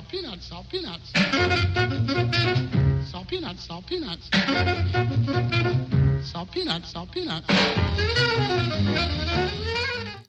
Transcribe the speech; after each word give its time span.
salt 0.00 0.08
peanuts, 0.08 0.46
salt 0.46 0.68
peanuts. 0.70 1.12
Salt 3.10 3.28
peanuts, 3.28 3.64
salt 3.64 3.86
peanuts. 3.86 4.30
Salt 6.24 6.50
peanuts, 6.50 6.90
salt 6.90 7.10
peanuts. 7.12 7.46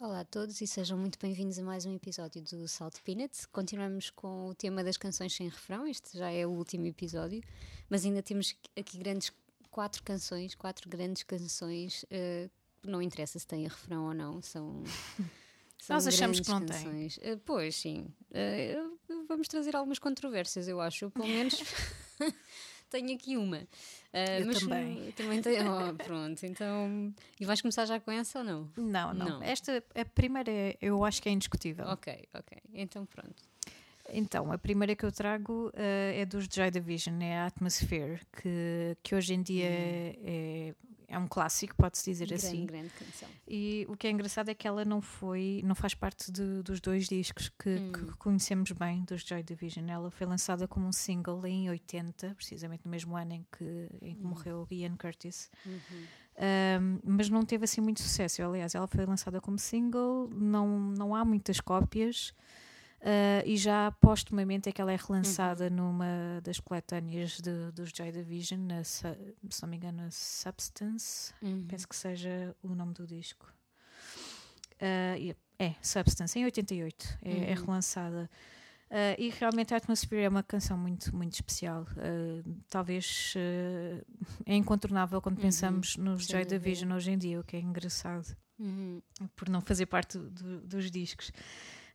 Olá 0.02 0.20
a 0.22 0.26
todos 0.26 0.60
e 0.60 0.68
sejam 0.68 0.98
muito 0.98 1.18
bem-vindos 1.20 1.58
a 1.58 1.64
mais 1.64 1.86
um 1.86 1.96
episódio 1.96 2.42
do 2.42 2.68
Salt 2.68 2.96
Peanuts. 3.06 3.46
Continuamos 3.46 4.10
com 4.10 4.48
o 4.48 4.56
tema 4.56 4.84
das 4.84 4.98
canções 4.98 5.34
sem 5.34 5.48
refrão, 5.48 5.88
este 5.88 6.18
já 6.18 6.30
é 6.30 6.46
o 6.46 6.50
último 6.50 6.88
episódio, 6.88 7.42
mas 7.90 8.04
ainda 8.04 8.22
temos 8.22 8.54
aqui 8.78 8.98
grandes 8.98 9.32
quatro 9.70 10.04
canções, 10.04 10.54
quatro 10.54 10.90
grandes 10.90 11.24
canções, 11.24 12.04
uh, 12.04 12.52
não 12.86 13.02
interessa 13.02 13.40
se 13.40 13.48
têm 13.48 13.64
refrão 13.64 14.08
ou 14.08 14.14
não, 14.14 14.42
são. 14.42 14.84
são 15.82 15.96
Nós 15.96 16.06
achamos 16.06 16.40
que 16.40 16.48
não 16.48 16.64
canções. 16.64 17.18
tem. 17.18 17.34
Uh, 17.34 17.38
pois 17.44 17.76
sim, 17.76 18.06
uh, 18.30 19.26
vamos 19.28 19.48
trazer 19.48 19.76
algumas 19.76 19.98
controvérsias, 19.98 20.68
eu 20.68 20.80
acho, 20.80 21.06
eu, 21.06 21.12
pelo 21.12 21.26
menos. 21.28 21.56
tenho 22.88 23.16
aqui 23.16 23.36
uma. 23.36 23.58
Uh, 23.58 24.42
eu 24.42 24.46
mas 24.46 24.60
também. 24.60 25.12
também 25.14 25.42
tenho. 25.42 25.66
Oh, 25.66 25.96
pronto, 25.96 26.46
então. 26.46 27.12
E 27.40 27.46
vais 27.46 27.60
começar 27.62 27.88
já 27.88 28.00
com 28.00 28.12
essa 28.12 28.40
ou 28.40 28.46
não? 28.46 28.72
Não, 28.78 29.12
não. 29.12 29.26
não. 29.26 29.44
Esta, 29.44 29.84
a 29.96 30.06
primeira, 30.06 30.52
eu 30.80 31.04
acho 31.04 31.20
que 31.20 31.30
é 31.30 31.32
indiscutível. 31.32 31.88
Ok, 31.88 32.28
ok. 32.32 32.60
Então 32.76 33.04
pronto. 33.08 33.42
Então, 34.14 34.52
a 34.52 34.58
primeira 34.60 34.96
que 34.96 35.04
eu 35.04 35.12
trago 35.12 35.70
uh, 35.70 35.74
é 36.14 36.26
dos 36.26 36.46
Joy 36.46 36.70
Division, 36.70 37.20
é 37.22 37.40
a 37.40 37.46
Atmosphere, 37.48 38.20
que, 38.40 38.96
que 39.02 39.16
hoje 39.16 39.34
em 39.34 39.42
dia 39.42 39.66
hum. 39.66 40.22
é, 40.26 40.76
é 41.12 41.18
um 41.18 41.28
clássico, 41.28 41.76
pode-se 41.76 42.10
dizer 42.10 42.28
grande, 42.28 42.46
assim. 42.46 42.66
Grande 42.66 42.90
canção. 42.90 43.28
E 43.46 43.86
o 43.90 43.98
que 43.98 44.08
é 44.08 44.12
engraçado 44.12 44.48
é 44.50 44.54
que 44.54 44.66
ela 44.66 44.86
não 44.86 45.02
foi, 45.02 45.62
não 45.66 45.76
faz 45.76 45.94
parte 45.94 46.32
de, 46.32 46.64
dos 46.64 46.80
dois 46.80 47.08
discos 47.08 47.50
que, 47.50 47.70
hum. 47.70 47.92
que, 47.92 48.18
conhecemos 48.18 48.72
bem 48.72 49.04
dos 49.04 49.22
Joy 49.22 49.44
Division. 49.44 49.90
Ela 49.90 50.10
foi 50.10 50.26
lançada 50.26 50.68
como 50.70 50.88
um 50.88 50.92
single 50.94 51.46
em 51.46 51.70
80, 51.70 52.34
precisamente 52.36 52.86
no 52.86 52.92
mesmo 52.92 53.18
ano 53.18 53.34
em 53.34 53.46
que, 53.52 53.90
em 54.02 54.16
que 54.16 54.26
hum. 54.26 54.30
morreu 54.30 54.66
Ian 54.72 54.96
Curtis. 54.96 55.52
Uhum. 55.66 56.06
Um, 56.42 57.00
mas 57.04 57.30
não 57.30 57.44
teve 57.44 57.66
assim 57.66 57.82
muito 57.82 58.02
sucesso. 58.02 58.42
Aliás, 58.42 58.74
ela 58.74 58.88
foi 58.88 59.06
lançada 59.06 59.42
como 59.42 59.60
single, 59.60 60.30
não, 60.30 60.80
não 60.80 61.14
há 61.14 61.26
muitas 61.26 61.60
cópias. 61.60 62.34
Uh, 63.02 63.42
e 63.46 63.58
já 63.58 63.92
postumamente 63.94 64.70
é 64.70 64.72
que 64.72 64.80
ela 64.80 64.92
é 64.92 64.96
relançada 64.96 65.66
uhum. 65.66 65.76
numa 65.76 66.40
das 66.44 66.60
coletâneas 66.60 67.40
de, 67.42 67.72
dos 67.72 67.90
Joy 67.90 68.12
Division, 68.12 68.60
na, 68.62 68.84
se 68.84 69.04
não 69.60 69.68
me 69.68 69.78
engano, 69.78 70.08
Substance, 70.12 71.34
uhum. 71.42 71.66
penso 71.68 71.88
que 71.88 71.96
seja 71.96 72.56
o 72.62 72.76
nome 72.76 72.94
do 72.94 73.08
disco. 73.08 73.52
Uh, 74.76 75.36
é, 75.58 75.76
Substance, 75.82 76.38
em 76.38 76.46
88 76.46 77.20
é, 77.24 77.30
é 77.30 77.34
uhum. 77.34 77.44
é 77.44 77.54
relançada. 77.54 78.30
Uh, 78.92 79.16
e 79.18 79.30
realmente 79.30 79.74
a 79.74 79.78
Atmosphere 79.78 80.24
é 80.24 80.30
uma 80.30 80.44
canção 80.44 80.78
muito, 80.78 81.16
muito 81.16 81.34
especial. 81.34 81.88
Uh, 81.94 82.62
talvez 82.70 83.34
uh, 83.38 84.06
é 84.46 84.54
incontornável 84.54 85.22
quando 85.22 85.38
uhum. 85.38 85.44
pensamos 85.44 85.96
nos 85.96 86.26
Joy 86.26 86.44
Division 86.44 86.92
hoje 86.92 87.12
em 87.12 87.18
dia, 87.18 87.40
o 87.40 87.44
que 87.44 87.56
é 87.56 87.60
engraçado, 87.60 88.36
uhum. 88.60 89.02
por 89.36 89.48
não 89.48 89.62
fazer 89.62 89.86
parte 89.86 90.18
do, 90.18 90.60
dos 90.62 90.92
discos. 90.92 91.32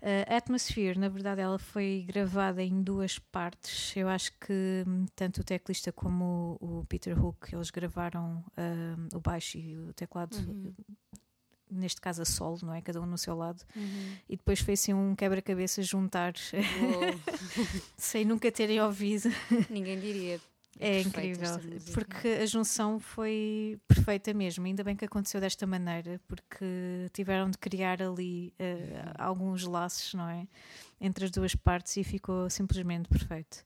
Uh, 0.07 0.23
a 0.33 0.37
Atmosphere, 0.37 0.97
na 0.97 1.09
verdade, 1.09 1.41
ela 1.41 1.59
foi 1.59 2.05
gravada 2.07 2.63
em 2.63 2.81
duas 2.81 3.19
partes. 3.19 3.97
Eu 3.97 4.09
acho 4.09 4.31
que 4.39 4.85
hum, 4.87 5.05
tanto 5.17 5.41
o 5.41 5.45
teclista 5.45 5.91
como 5.91 6.57
o, 6.61 6.79
o 6.79 6.85
Peter 6.85 7.21
Hook, 7.21 7.53
eles 7.53 7.71
gravaram 7.71 8.45
uh, 8.51 9.17
o 9.17 9.19
baixo 9.19 9.59
e 9.59 9.77
o 9.77 9.93
teclado, 9.93 10.37
uhum. 10.37 10.73
neste 11.69 12.01
caso 12.01 12.23
a 12.23 12.25
solo, 12.25 12.61
não 12.63 12.73
é? 12.73 12.81
Cada 12.81 13.01
um 13.01 13.07
no 13.07 13.19
seu 13.19 13.35
lado. 13.35 13.61
Uhum. 13.75 14.17
E 14.29 14.37
depois 14.37 14.61
foi 14.61 14.75
assim 14.75 14.95
um 14.95 15.17
quebra-cabeça 15.17 15.83
juntar, 15.83 16.35
sem 17.99 18.25
nunca 18.25 18.53
terem 18.53 18.81
ouvido. 18.81 19.29
Ninguém 19.69 19.99
diria. 19.99 20.41
É 20.79 21.01
incrível, 21.01 21.59
porque 21.95 22.29
a 22.29 22.47
junção 22.47 23.01
foi 23.01 23.79
perfeita 23.89 24.35
mesmo. 24.35 24.67
Ainda 24.67 24.85
bem 24.85 24.95
que 24.95 25.05
aconteceu 25.05 25.41
desta 25.41 25.67
maneira, 25.67 26.21
porque 26.29 27.11
tiveram 27.13 27.51
de 27.51 27.57
criar 27.59 28.03
ali 28.03 28.53
uh, 28.61 29.13
alguns 29.19 29.65
laços, 29.65 30.13
não 30.15 30.29
é? 30.29 30.47
Entre 31.01 31.25
as 31.25 31.31
duas 31.31 31.55
partes 31.55 31.97
e 31.97 32.05
ficou 32.05 32.51
simplesmente 32.51 33.09
perfeito. 33.09 33.65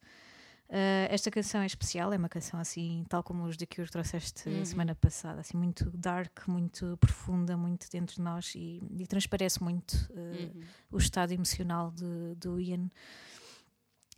Uh, 0.71 1.11
esta 1.11 1.33
canção 1.33 1.63
é 1.63 1.67
especial, 1.67 2.13
é 2.13 2.17
uma 2.17 2.29
canção 2.29 2.61
assim, 2.61 3.05
tal 3.09 3.25
como 3.25 3.43
os 3.43 3.57
de 3.57 3.67
Cure 3.67 3.91
trouxeste 3.91 4.49
uhum. 4.49 4.65
semana 4.65 4.95
passada, 4.95 5.41
assim, 5.41 5.57
muito 5.57 5.91
dark, 5.91 6.47
muito 6.47 6.97
profunda, 6.99 7.57
muito 7.57 7.91
dentro 7.91 8.15
de 8.15 8.23
nós 8.23 8.55
e, 8.55 8.81
e 8.97 9.05
transparece 9.05 9.61
muito 9.61 9.95
uh, 10.11 10.21
uhum. 10.21 10.63
o 10.93 10.99
estado 10.99 11.33
emocional 11.33 11.91
de, 11.91 12.37
do 12.37 12.61
Ian. 12.61 12.89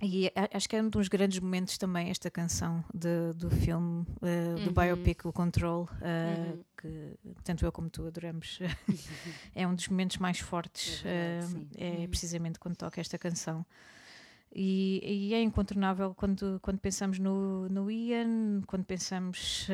E 0.03 0.33
acho 0.53 0.69
que 0.69 0.75
é 0.75 0.83
um 0.83 0.89
dos 0.89 1.07
grandes 1.07 1.39
momentos 1.39 1.79
também 1.79 2.11
esta 2.11 2.29
canção 2.29 2.85
de, 2.93 3.33
do 3.37 3.49
filme, 3.49 4.05
uh, 4.21 4.57
do 4.57 4.67
uhum. 4.67 4.73
biopic, 4.73 5.25
o 5.25 5.33
Control, 5.33 5.85
uh, 5.85 6.51
uhum. 6.51 6.65
que 6.77 7.15
tanto 7.45 7.65
eu 7.65 7.71
como 7.71 7.89
tu 7.89 8.05
adoramos. 8.05 8.59
é 9.55 9.65
um 9.65 9.77
dos 9.77 9.87
momentos 9.87 10.17
mais 10.17 10.41
fortes, 10.41 11.05
é, 11.05 11.39
verdade, 11.39 11.55
uh, 11.55 11.69
é 11.77 11.91
uhum. 12.01 12.09
precisamente 12.09 12.59
quando 12.59 12.75
toca 12.75 13.01
esta 13.01 13.17
canção. 13.17 13.65
E, 14.55 15.01
e, 15.05 15.35
é 15.35 15.41
incontornável 15.41 16.15
quando, 16.15 16.59
quando 16.61 16.79
pensamos 16.79 17.19
no, 17.19 17.69
no 17.71 17.91
Ian, 17.91 18.61
quando 18.67 18.85
pensamos 18.85 19.67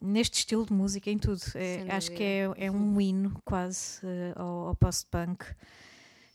neste 0.00 0.38
estilo 0.38 0.64
de 0.64 0.72
música, 0.72 1.10
em 1.10 1.18
tudo. 1.18 1.42
É, 1.54 1.84
acho 1.94 2.10
que 2.12 2.22
é, 2.22 2.50
é 2.56 2.70
um 2.70 2.98
hino 2.98 3.38
quase 3.44 4.00
ao, 4.36 4.68
ao 4.68 4.74
post-punk. 4.74 5.44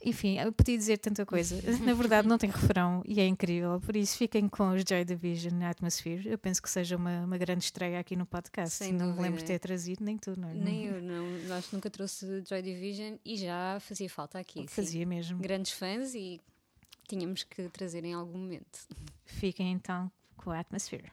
Enfim, 0.05 0.37
eu 0.37 0.51
podia 0.51 0.77
dizer 0.77 0.97
tanta 0.97 1.25
coisa. 1.25 1.55
Na 1.81 1.93
verdade, 1.93 2.27
não 2.27 2.37
tem 2.37 2.49
refrão 2.49 3.01
e 3.05 3.21
é 3.21 3.25
incrível. 3.25 3.79
Por 3.79 3.95
isso, 3.95 4.17
fiquem 4.17 4.49
com 4.49 4.71
os 4.73 4.83
Joy 4.87 5.05
Division 5.05 5.53
na 5.53 5.69
Atmosphere. 5.69 6.29
Eu 6.29 6.37
penso 6.37 6.61
que 6.61 6.69
seja 6.69 6.97
uma, 6.97 7.23
uma 7.23 7.37
grande 7.37 7.63
estreia 7.63 7.99
aqui 7.99 8.15
no 8.15 8.25
podcast. 8.25 8.75
Sem 8.75 8.91
não 8.91 9.13
me 9.13 9.21
lembro 9.21 9.39
de 9.39 9.45
ter 9.45 9.59
trazido, 9.59 10.03
nem 10.03 10.17
tu, 10.17 10.37
não 10.37 10.49
é? 10.49 10.53
Nem 10.53 10.85
eu, 10.85 11.01
não. 11.01 11.55
Acho 11.55 11.69
que 11.69 11.75
nunca 11.75 11.89
trouxe 11.89 12.43
Joy 12.47 12.61
Division 12.61 13.15
e 13.23 13.37
já 13.37 13.79
fazia 13.79 14.09
falta 14.09 14.37
aqui. 14.37 14.67
Fazia 14.67 15.01
sim. 15.01 15.05
mesmo. 15.05 15.39
Grandes 15.39 15.71
fãs 15.71 16.13
e 16.13 16.41
tínhamos 17.07 17.43
que 17.43 17.69
trazer 17.69 18.03
em 18.03 18.13
algum 18.13 18.37
momento. 18.37 18.85
Fiquem 19.25 19.71
então 19.71 20.11
com 20.35 20.51
a 20.51 20.59
Atmosphere. 20.59 21.11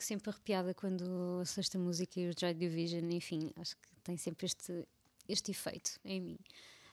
Fico 0.00 0.04
sempre 0.04 0.30
arrepiada 0.30 0.74
quando 0.74 1.02
ouço 1.38 1.60
esta 1.60 1.78
música 1.78 2.18
e 2.18 2.28
o 2.28 2.32
Joy 2.38 2.54
Division, 2.54 3.10
enfim, 3.10 3.52
acho 3.56 3.76
que 3.76 3.88
tem 4.02 4.16
sempre 4.16 4.46
este, 4.46 4.86
este 5.28 5.50
efeito 5.50 6.00
em 6.04 6.20
mim. 6.20 6.38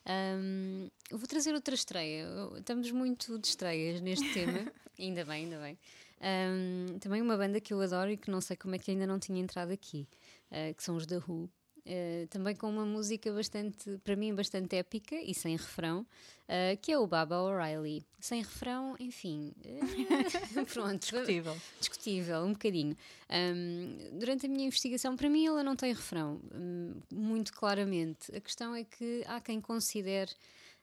Um, 0.06 0.90
eu 1.10 1.18
vou 1.18 1.28
trazer 1.28 1.54
outra 1.54 1.74
estreia. 1.74 2.28
Estamos 2.58 2.92
muito 2.92 3.40
de 3.40 3.48
estreias 3.48 4.02
neste 4.02 4.34
tema, 4.34 4.72
ainda 5.00 5.24
bem, 5.24 5.46
ainda 5.46 5.60
bem. 5.60 5.78
Um, 6.20 7.00
também 7.00 7.22
uma 7.22 7.38
banda 7.38 7.62
que 7.62 7.74
eu 7.74 7.82
adoro 7.82 8.12
e 8.12 8.18
que 8.18 8.30
não 8.30 8.42
sei 8.42 8.58
como 8.58 8.76
é 8.76 8.78
que 8.78 8.92
ainda 8.92 9.08
não 9.08 9.20
tinha 9.20 9.40
entrado 9.40 9.72
aqui, 9.72 10.08
uh, 10.52 10.74
que 10.74 10.84
são 10.84 10.96
os 10.96 11.06
The 11.06 11.18
Who. 11.18 11.50
Uh, 11.88 12.28
também 12.28 12.54
com 12.54 12.70
uma 12.70 12.86
música 12.86 13.32
bastante, 13.32 13.98
para 14.04 14.14
mim, 14.14 14.36
bastante 14.36 14.76
épica 14.76 15.16
e 15.16 15.34
sem 15.34 15.56
refrão, 15.56 16.02
uh, 16.02 16.78
que 16.82 16.92
é 16.92 17.00
o 17.00 17.08
Baba 17.08 17.42
O'Reilly. 17.42 18.06
Sem 18.20 18.42
refrão, 18.42 18.98
enfim. 19.00 19.54
uh, 19.64 20.66
pronto, 20.68 21.00
Discutível. 21.00 21.58
discutível, 21.80 22.44
um 22.44 22.52
bocadinho. 22.52 22.98
Um, 23.30 24.20
durante 24.20 24.48
a 24.48 24.50
minha 24.50 24.66
investigação, 24.66 25.16
para 25.16 25.30
mim, 25.30 25.46
ela 25.46 25.64
não 25.64 25.78
tem 25.78 25.94
refrão, 25.94 26.42
um, 26.54 26.96
muito 27.10 27.54
claramente. 27.54 28.36
A 28.36 28.42
questão 28.42 28.76
é 28.76 28.84
que 28.84 29.24
há 29.26 29.40
quem 29.40 29.62
considere 29.62 30.32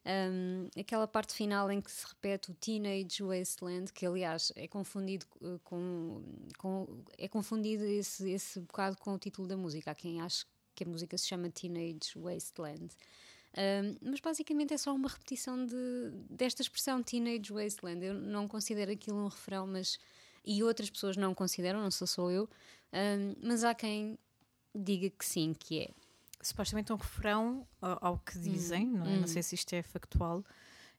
um, 0.07 0.69
aquela 0.79 1.07
parte 1.07 1.35
final 1.35 1.71
em 1.71 1.81
que 1.81 1.91
se 1.91 2.07
repete 2.07 2.51
o 2.51 2.55
Teenage 2.55 3.23
Wasteland, 3.23 3.93
que 3.93 4.07
aliás 4.07 4.53
é 4.57 4.67
confundido 4.67 5.27
com, 5.65 6.23
com 6.59 7.05
é 7.19 7.29
confundido 7.29 7.85
esse, 7.85 8.31
esse 8.31 8.61
bocado 8.61 8.97
com 8.99 9.15
o 9.15 9.19
título 9.19 9.49
da 9.49 9.57
música. 9.57 9.91
Há 9.91 9.95
quem 9.95 10.21
ache 10.21 10.45
que 10.75 10.85
a 10.85 10.87
música 10.87 11.17
se 11.17 11.27
chama 11.27 11.51
Teenage 11.51 12.13
Wasteland. 12.17 12.89
Um, 13.57 13.97
mas 14.11 14.21
basicamente 14.21 14.75
é 14.75 14.77
só 14.77 14.93
uma 14.93 15.09
repetição 15.09 15.65
de, 15.65 15.75
desta 16.29 16.63
expressão 16.63 17.03
Teenage 17.03 17.53
Wasteland. 17.53 18.05
Eu 18.05 18.15
não 18.15 18.49
considero 18.49 18.91
aquilo 18.91 19.19
um 19.19 19.29
refrão, 19.29 19.67
mas 19.67 19.99
e 20.45 20.63
outras 20.63 20.91
pessoas 20.91 21.17
não 21.17 21.35
consideram, 21.35 21.81
não 21.81 21.91
sou 21.91 22.07
só 22.07 22.31
eu, 22.31 22.49
um, 22.93 23.35
mas 23.43 23.65
há 23.65 23.75
quem 23.75 24.19
diga 24.75 25.09
que 25.11 25.25
sim, 25.25 25.55
que 25.59 25.81
é. 25.81 25.91
Supostamente 26.43 26.93
um 26.93 26.97
refrão, 26.97 27.67
ao, 27.81 28.19
que 28.19 28.39
dizem, 28.39 28.87
não, 28.87 29.07
é? 29.07 29.09
hum. 29.09 29.21
não 29.21 29.27
sei 29.27 29.43
se 29.43 29.55
isto 29.55 29.73
é 29.73 29.83
factual, 29.83 30.45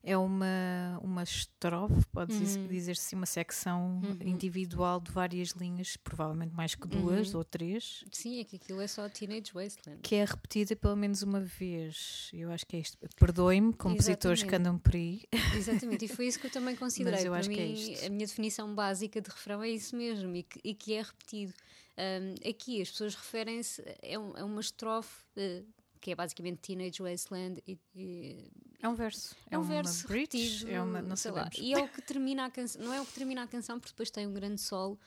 é 0.08 0.16
uma, 0.16 1.00
uma 1.02 1.22
estrofe, 1.24 2.06
pode 2.12 2.32
Uhum. 2.32 2.68
dizer-se 2.68 3.04
assim, 3.06 3.16
uma 3.16 3.26
secção 3.26 4.00
Uhum. 4.04 4.16
individual 4.24 5.00
de 5.00 5.10
várias 5.10 5.48
linhas, 5.50 5.96
provavelmente 5.96 6.54
mais 6.54 6.76
que 6.76 6.86
duas 6.86 7.32
Uhum. 7.32 7.38
ou 7.38 7.44
três, 7.44 8.04
Sim, 8.12 8.38
é 8.38 8.44
que 8.44 8.54
aquilo 8.54 8.80
é 8.80 8.86
só 8.86 9.08
Teenage 9.08 9.52
Wasteland. 9.52 10.00
que 10.02 10.14
é 10.14 10.24
repetida 10.24 10.76
pelo 10.76 10.94
menos 10.96 11.22
uma 11.22 11.40
vez. 11.40 12.30
Eu 12.32 12.52
acho 12.52 12.64
que 12.66 12.76
é 12.76 12.78
isto. 12.80 12.96
Perdoem-me, 13.16 13.72
compositores 13.72 14.44
que 14.44 14.54
andam 14.54 14.78
por 14.78 14.94
aí. 14.94 15.24
Exatamente, 15.56 16.04
e 16.04 16.08
foi 16.08 16.28
isso 16.28 16.38
que 16.38 16.46
eu 16.46 16.50
também 16.52 16.76
considerei. 16.76 17.12
Mas 17.12 17.24
eu 17.24 17.32
Para 17.32 17.40
acho 17.40 17.48
mim, 17.48 17.54
que 17.56 17.60
é 17.60 17.66
isto. 17.66 18.06
a 18.06 18.08
minha 18.08 18.26
definição 18.26 18.74
básica 18.76 19.20
de 19.20 19.28
refrão 19.28 19.60
é 19.62 19.68
isso 19.70 19.96
mesmo 19.96 20.36
e 20.36 20.44
que, 20.44 20.60
e 20.62 20.72
que 20.74 20.94
é 20.94 21.02
repetido. 21.02 21.52
Um, 21.98 22.48
aqui 22.48 22.80
as 22.80 22.90
pessoas 22.90 23.14
referem-se 23.16 23.82
a, 23.82 24.18
um- 24.20 24.36
a 24.36 24.44
uma 24.44 24.60
estrofe 24.60 25.24
eh, 25.36 25.64
que 26.00 26.12
é 26.12 26.14
basicamente 26.14 26.58
Teenage 26.58 27.02
Wasteland 27.02 27.60
e- 27.66 27.78
e 27.94 28.50
É 28.82 28.88
um 28.88 28.94
verso. 28.94 29.34
É 29.50 29.56
um 29.58 29.62
uma 29.62 29.68
verso 29.68 30.06
bridge, 30.06 30.36
repetido, 30.36 30.70
é 30.70 30.82
uma, 30.82 31.02
não 31.02 31.16
sei 31.16 31.30
lá. 31.30 31.48
E 31.58 31.72
é 31.74 31.78
o 31.78 31.88
que 31.88 32.02
termina 32.02 32.44
a 32.44 32.50
canção, 32.50 32.82
não 32.82 32.92
é 32.92 33.00
o 33.00 33.06
que 33.06 33.12
termina 33.12 33.42
a 33.42 33.46
canção, 33.46 33.78
porque 33.80 33.92
depois 33.92 34.10
tem 34.10 34.26
um 34.26 34.32
grande 34.32 34.60
solo, 34.60 34.98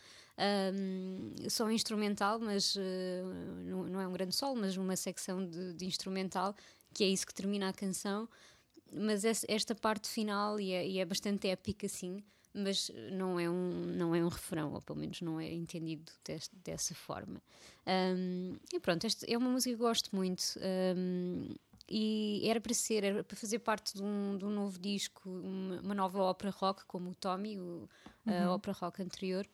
um, 0.74 1.50
só 1.50 1.70
instrumental, 1.72 2.40
mas 2.40 2.76
uh, 2.76 2.80
não, 3.66 3.84
não 3.84 4.02
é 4.02 4.08
um 4.08 4.12
grande 4.14 4.36
solo, 4.36 4.56
mas 4.60 4.76
uma 4.78 4.96
secção 4.96 5.46
de, 5.46 5.74
de 5.74 5.86
instrumental, 5.86 6.56
que 6.94 7.04
é 7.04 7.08
isso 7.08 7.26
que 7.28 7.34
termina 7.34 7.70
a 7.70 7.74
canção. 7.74 8.28
Mas 8.92 9.24
es- 9.24 9.46
esta 9.48 9.76
parte 9.76 10.08
final, 10.10 10.60
e 10.60 10.72
é, 10.74 10.88
e 10.88 11.00
é 11.00 11.06
bastante 11.06 11.48
épica, 11.48 11.88
sim, 11.88 12.24
mas 12.54 12.90
não 13.12 13.40
é, 13.40 13.48
um, 13.48 13.86
não 13.96 14.16
é 14.16 14.24
um 14.26 14.28
refrão, 14.30 14.74
ou 14.74 14.82
pelo 14.82 14.98
menos 15.00 15.22
não 15.22 15.40
é 15.40 15.54
entendido 15.54 16.12
deste- 16.26 16.56
dessa 16.64 16.96
forma. 16.96 17.40
Um, 17.86 18.58
e 18.74 18.80
pronto, 18.80 19.06
esta 19.06 19.26
é 19.32 19.38
uma 19.38 19.50
música 19.50 19.76
que 19.76 19.82
eu 19.84 19.88
gosto 19.88 20.16
muito. 20.16 20.42
um, 20.98 21.54
e 21.90 22.42
era 22.48 22.62
para 22.62 22.74
ser, 22.74 23.04
era 23.04 23.24
para 23.24 23.36
fazer 23.36 23.60
parte 23.60 23.96
de 23.96 24.04
um, 24.04 24.38
de 24.38 24.46
um 24.46 24.50
novo 24.50 24.78
disco, 24.80 25.30
uma, 25.30 25.82
uma 25.82 25.96
nova 25.96 26.22
ópera 26.22 26.52
rock, 26.52 26.86
como 26.86 27.10
o 27.12 27.16
Tommy, 27.16 27.60
o, 27.60 27.90
a 28.28 28.52
ópera 28.52 28.78
rock 28.80 29.02
anterior, 29.02 29.48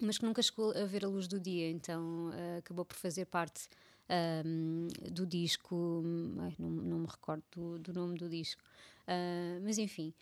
mas 0.00 0.18
que 0.18 0.24
nunca 0.24 0.42
chegou 0.42 0.70
a 0.76 0.84
ver 0.84 1.04
a 1.04 1.08
luz 1.08 1.26
do 1.28 1.38
dia, 1.40 1.70
então 1.70 2.30
ah, 2.32 2.58
acabou 2.58 2.84
por 2.84 2.96
fazer 2.96 3.26
parte 3.26 3.68
ahm, 4.08 4.88
do 5.10 5.26
disco, 5.26 6.02
ai, 6.40 6.54
não, 6.58 6.70
não 6.70 6.98
me 6.98 7.06
recordo 7.06 7.42
do, 7.52 7.78
do 7.78 7.92
nome 7.92 8.18
do 8.18 8.28
disco, 8.28 8.62
Ah, 9.06 9.58
mas 9.62 9.78
enfim. 9.78 10.12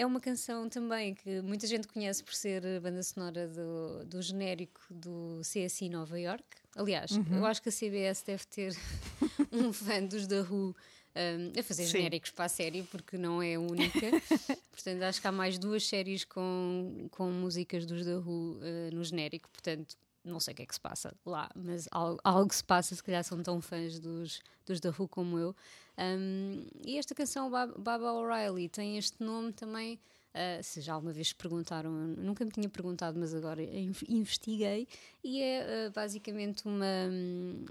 É 0.00 0.06
uma 0.06 0.18
canção 0.18 0.66
também 0.66 1.14
que 1.14 1.42
muita 1.42 1.66
gente 1.66 1.86
conhece 1.86 2.24
por 2.24 2.32
ser 2.32 2.64
a 2.66 2.80
banda 2.80 3.02
sonora 3.02 3.46
do, 3.46 4.04
do 4.06 4.22
genérico 4.22 4.80
do 4.88 5.42
CSI 5.42 5.90
Nova 5.90 6.18
York. 6.18 6.44
Aliás, 6.74 7.10
uhum. 7.10 7.36
eu 7.36 7.44
acho 7.44 7.60
que 7.60 7.68
a 7.68 7.72
CBS 7.72 8.22
deve 8.22 8.46
ter 8.46 8.74
um 9.52 9.70
fã 9.74 10.02
dos 10.02 10.26
da 10.26 10.40
Who 10.40 10.74
um, 11.14 11.60
a 11.60 11.62
fazer 11.62 11.84
Sim. 11.84 11.98
genéricos 11.98 12.30
para 12.30 12.46
a 12.46 12.48
série, 12.48 12.82
porque 12.84 13.18
não 13.18 13.42
é 13.42 13.56
a 13.56 13.60
única. 13.60 14.00
portanto, 14.72 15.02
acho 15.02 15.20
que 15.20 15.26
há 15.26 15.32
mais 15.32 15.58
duas 15.58 15.86
séries 15.86 16.24
com, 16.24 17.08
com 17.10 17.30
músicas 17.30 17.84
dos 17.84 18.02
The 18.02 18.16
Who 18.16 18.58
uh, 18.58 18.94
no 18.94 19.04
genérico, 19.04 19.50
portanto, 19.50 19.96
não 20.24 20.40
sei 20.40 20.52
o 20.52 20.56
que 20.56 20.62
é 20.62 20.66
que 20.66 20.74
se 20.74 20.80
passa 20.80 21.14
lá, 21.26 21.50
mas 21.54 21.86
algo, 21.90 22.18
algo 22.24 22.54
se 22.54 22.64
passa, 22.64 22.94
se 22.94 23.02
calhar 23.02 23.22
são 23.22 23.42
tão 23.42 23.60
fãs 23.60 23.98
dos, 23.98 24.40
dos 24.64 24.80
The 24.80 24.90
Who 24.98 25.08
como 25.08 25.38
eu. 25.38 25.54
Um, 26.00 26.66
e 26.86 26.96
esta 26.98 27.14
canção, 27.14 27.50
Baba 27.50 28.12
O'Reilly, 28.12 28.68
tem 28.68 28.96
este 28.96 29.22
nome 29.22 29.52
também 29.52 30.00
Uh, 30.30 30.62
se 30.62 30.80
já 30.80 30.94
alguma 30.94 31.12
vez 31.12 31.32
perguntaram, 31.32 31.90
nunca 31.90 32.44
me 32.44 32.52
tinha 32.52 32.68
perguntado, 32.68 33.18
mas 33.18 33.34
agora 33.34 33.60
investiguei, 34.08 34.86
e 35.24 35.42
é 35.42 35.88
uh, 35.88 35.90
basicamente 35.90 36.64
uma, 36.66 36.86
um, 37.10 37.64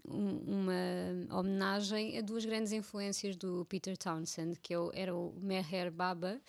uma 0.45 1.39
homenagem 1.39 2.17
a 2.17 2.21
duas 2.21 2.43
grandes 2.43 2.74
influências 2.74 3.38
do 3.38 3.65
Peter 3.69 3.98
Townsend, 3.98 4.59
que 4.59 4.74
é 4.74 4.77
era 4.93 5.15
o 5.15 5.33
Meher 5.39 5.89
Baba. 5.89 6.41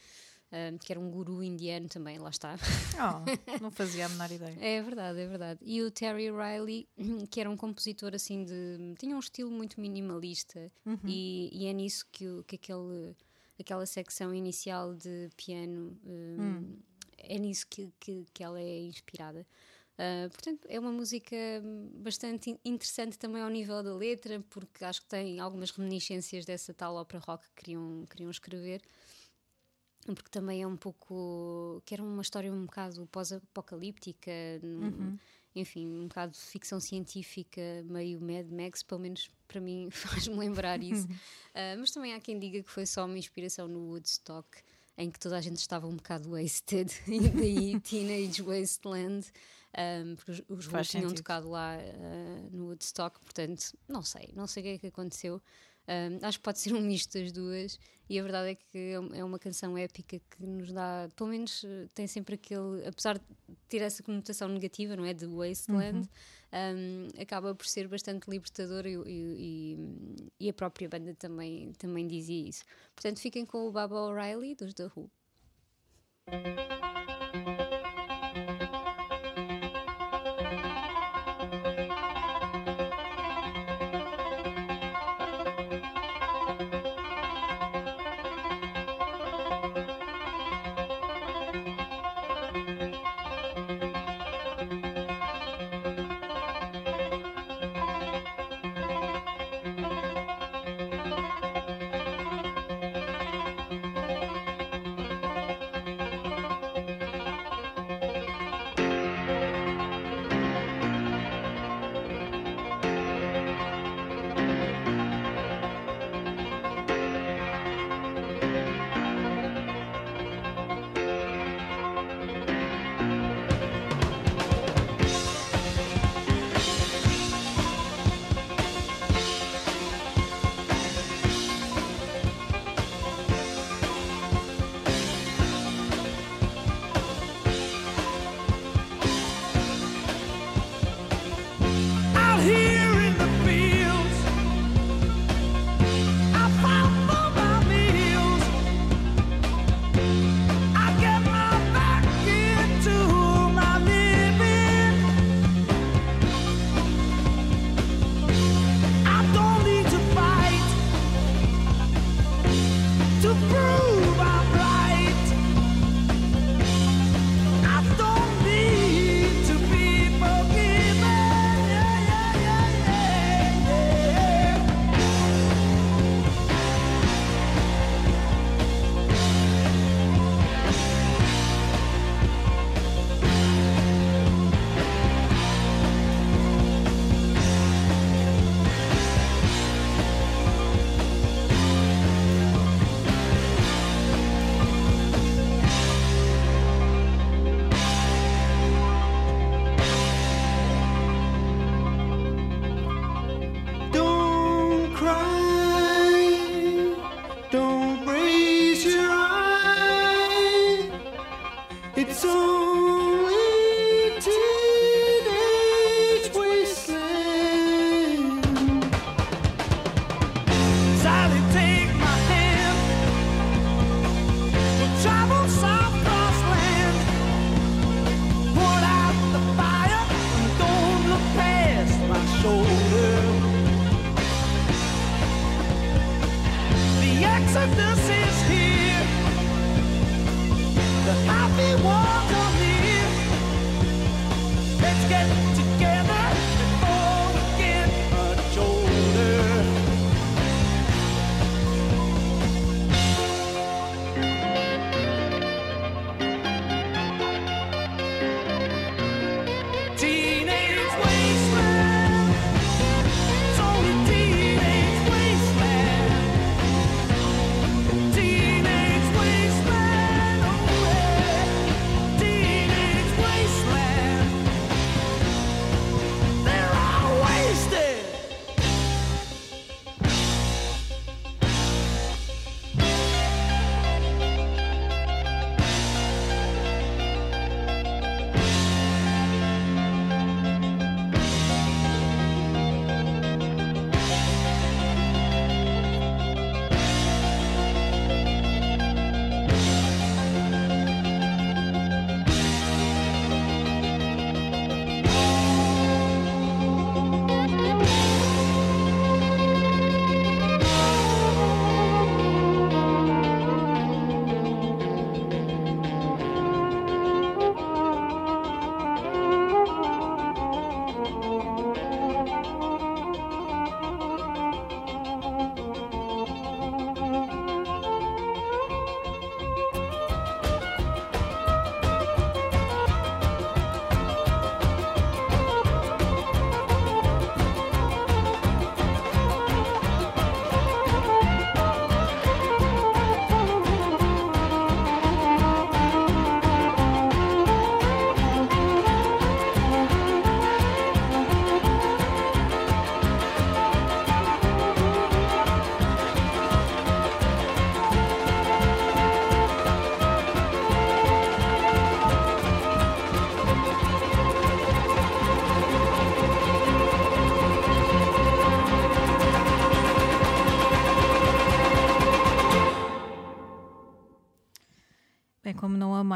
Uh, 0.50 0.76
que 0.80 0.92
era 0.92 0.98
um 0.98 1.08
guru 1.08 1.44
indiano 1.44 1.88
também, 1.88 2.18
lá 2.18 2.28
está. 2.28 2.56
Oh, 2.96 3.22
não 3.62 3.70
fazia 3.70 4.06
a 4.06 4.08
menor 4.08 4.32
ideia. 4.32 4.56
é 4.60 4.82
verdade, 4.82 5.20
é 5.20 5.26
verdade. 5.26 5.60
E 5.62 5.80
o 5.80 5.92
Terry 5.92 6.28
Riley, 6.28 6.88
que 7.30 7.40
era 7.40 7.48
um 7.48 7.56
compositor 7.56 8.14
assim 8.14 8.44
de. 8.44 8.94
tinha 8.98 9.14
um 9.14 9.20
estilo 9.20 9.50
muito 9.50 9.80
minimalista, 9.80 10.72
uhum. 10.84 10.98
e, 11.04 11.50
e, 11.52 11.66
é 11.66 11.72
nisso 11.72 12.04
que, 12.10 12.42
que 12.48 12.56
aquele 12.56 13.14
aquela 13.60 13.86
secção 13.86 14.34
inicial 14.34 14.94
de 14.94 15.28
piano, 15.36 15.98
um, 16.04 16.42
hum. 16.42 16.78
é 17.18 17.38
nisso 17.38 17.66
que, 17.68 17.92
que, 18.00 18.26
que, 18.32 18.42
ela 18.42 18.58
é 18.60 18.80
inspirada. 18.80 19.46
Uh, 19.94 20.30
portanto, 20.30 20.66
é 20.68 20.80
uma 20.80 20.90
música 20.90 21.36
bastante 21.96 22.58
interessante 22.64 23.18
também 23.18 23.42
ao 23.42 23.50
nível 23.50 23.82
da 23.82 23.94
letra, 23.94 24.42
porque 24.48 24.82
acho 24.84 25.02
que 25.02 25.08
tem 25.08 25.38
algumas 25.38 25.70
reminiscências 25.70 26.46
dessa 26.46 26.72
tal 26.72 26.94
ópera 26.94 27.22
rock 27.26 27.44
que 27.48 27.64
queriam, 27.64 28.06
queriam 28.08 28.30
escrever. 28.30 28.80
Porque 30.06 30.30
também 30.30 30.62
é 30.62 30.66
um 30.66 30.76
pouco. 30.76 31.82
que 31.84 31.94
era 31.94 32.02
uma 32.02 32.22
história 32.22 32.52
um 32.52 32.64
bocado 32.64 33.06
pós-apocalíptica, 33.12 34.30
uhum. 34.62 35.18
enfim, 35.54 35.86
um 35.86 36.08
bocado 36.08 36.32
de 36.32 36.38
ficção 36.38 36.80
científica, 36.80 37.60
meio 37.84 38.20
Mad 38.20 38.48
Max, 38.50 38.82
pelo 38.82 39.00
menos 39.00 39.30
para 39.46 39.60
mim 39.60 39.88
faz-me 39.92 40.36
lembrar 40.36 40.82
isso. 40.82 41.06
uh, 41.06 41.78
mas 41.78 41.90
também 41.90 42.14
há 42.14 42.20
quem 42.20 42.38
diga 42.38 42.62
que 42.62 42.70
foi 42.70 42.86
só 42.86 43.04
uma 43.04 43.18
inspiração 43.18 43.68
no 43.68 43.90
Woodstock, 43.90 44.48
em 44.96 45.10
que 45.10 45.18
toda 45.18 45.36
a 45.36 45.40
gente 45.40 45.58
estava 45.58 45.86
um 45.86 45.96
bocado 45.96 46.30
wasted, 46.30 46.90
e 47.06 47.28
daí 47.28 47.80
Teenage 47.80 48.42
Wasteland. 48.42 49.26
Um, 49.72 50.16
porque 50.16 50.32
os, 50.32 50.42
os 50.48 50.66
Who 50.66 50.82
tinham 50.82 51.14
tocado 51.14 51.48
lá 51.48 51.76
uh, 51.78 52.56
no 52.56 52.66
Woodstock, 52.66 53.20
portanto, 53.20 53.72
não 53.86 54.02
sei, 54.02 54.30
não 54.34 54.46
sei 54.48 54.62
o 54.62 54.66
que 54.66 54.70
é 54.70 54.78
que 54.78 54.86
aconteceu. 54.88 55.40
Um, 55.88 56.24
acho 56.24 56.38
que 56.38 56.44
pode 56.44 56.60
ser 56.60 56.72
um 56.72 56.80
misto 56.80 57.18
das 57.18 57.32
duas, 57.32 57.78
e 58.08 58.18
a 58.18 58.22
verdade 58.22 58.50
é 58.50 58.54
que 58.54 58.78
é, 58.78 59.18
é 59.18 59.24
uma 59.24 59.38
canção 59.38 59.76
épica 59.76 60.18
que 60.18 60.46
nos 60.46 60.72
dá, 60.72 61.08
pelo 61.16 61.30
menos 61.30 61.64
eh, 61.64 61.86
tem 61.94 62.06
sempre 62.06 62.36
aquele, 62.36 62.86
apesar 62.86 63.18
de 63.18 63.24
ter 63.68 63.82
essa 63.82 64.02
conotação 64.02 64.48
negativa, 64.48 64.94
não 64.96 65.04
é? 65.04 65.12
De 65.12 65.26
Wasteland, 65.26 65.98
uhum 65.98 66.08
um, 66.52 67.08
acaba 67.20 67.54
por 67.54 67.66
ser 67.66 67.86
bastante 67.88 68.28
libertador 68.28 68.86
e, 68.86 68.96
e, 69.06 69.78
e, 70.38 70.50
a 70.50 70.52
própria 70.52 70.88
banda 70.88 71.14
também, 71.14 71.72
também 71.78 72.06
dizia 72.06 72.48
isso. 72.48 72.64
Portanto, 72.94 73.20
fiquem 73.20 73.46
com 73.46 73.68
o 73.68 73.72
Baba 73.72 73.96
O'Reilly 73.96 74.54
dos 74.54 74.74
The 74.74 74.90
Who. 74.94 75.10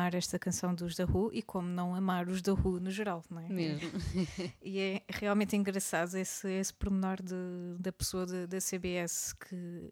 Amar 0.04 0.14
esta 0.14 0.38
canção 0.38 0.74
dos 0.74 0.94
The 0.96 1.04
Who 1.04 1.30
e 1.32 1.42
como 1.42 1.66
não 1.68 1.94
amar 1.94 2.28
os 2.28 2.42
The 2.42 2.52
Who 2.52 2.78
no 2.80 2.90
geral, 2.90 3.24
não 3.30 3.40
é? 3.40 3.48
Mesmo. 3.48 3.90
E 4.62 4.78
é 4.78 5.02
realmente 5.08 5.56
engraçado 5.56 6.14
esse, 6.16 6.48
esse 6.50 6.72
pormenor 6.74 7.22
de, 7.22 7.34
da 7.78 7.90
pessoa 7.92 8.26
de, 8.26 8.46
da 8.46 8.58
CBS 8.58 9.32
que 9.32 9.90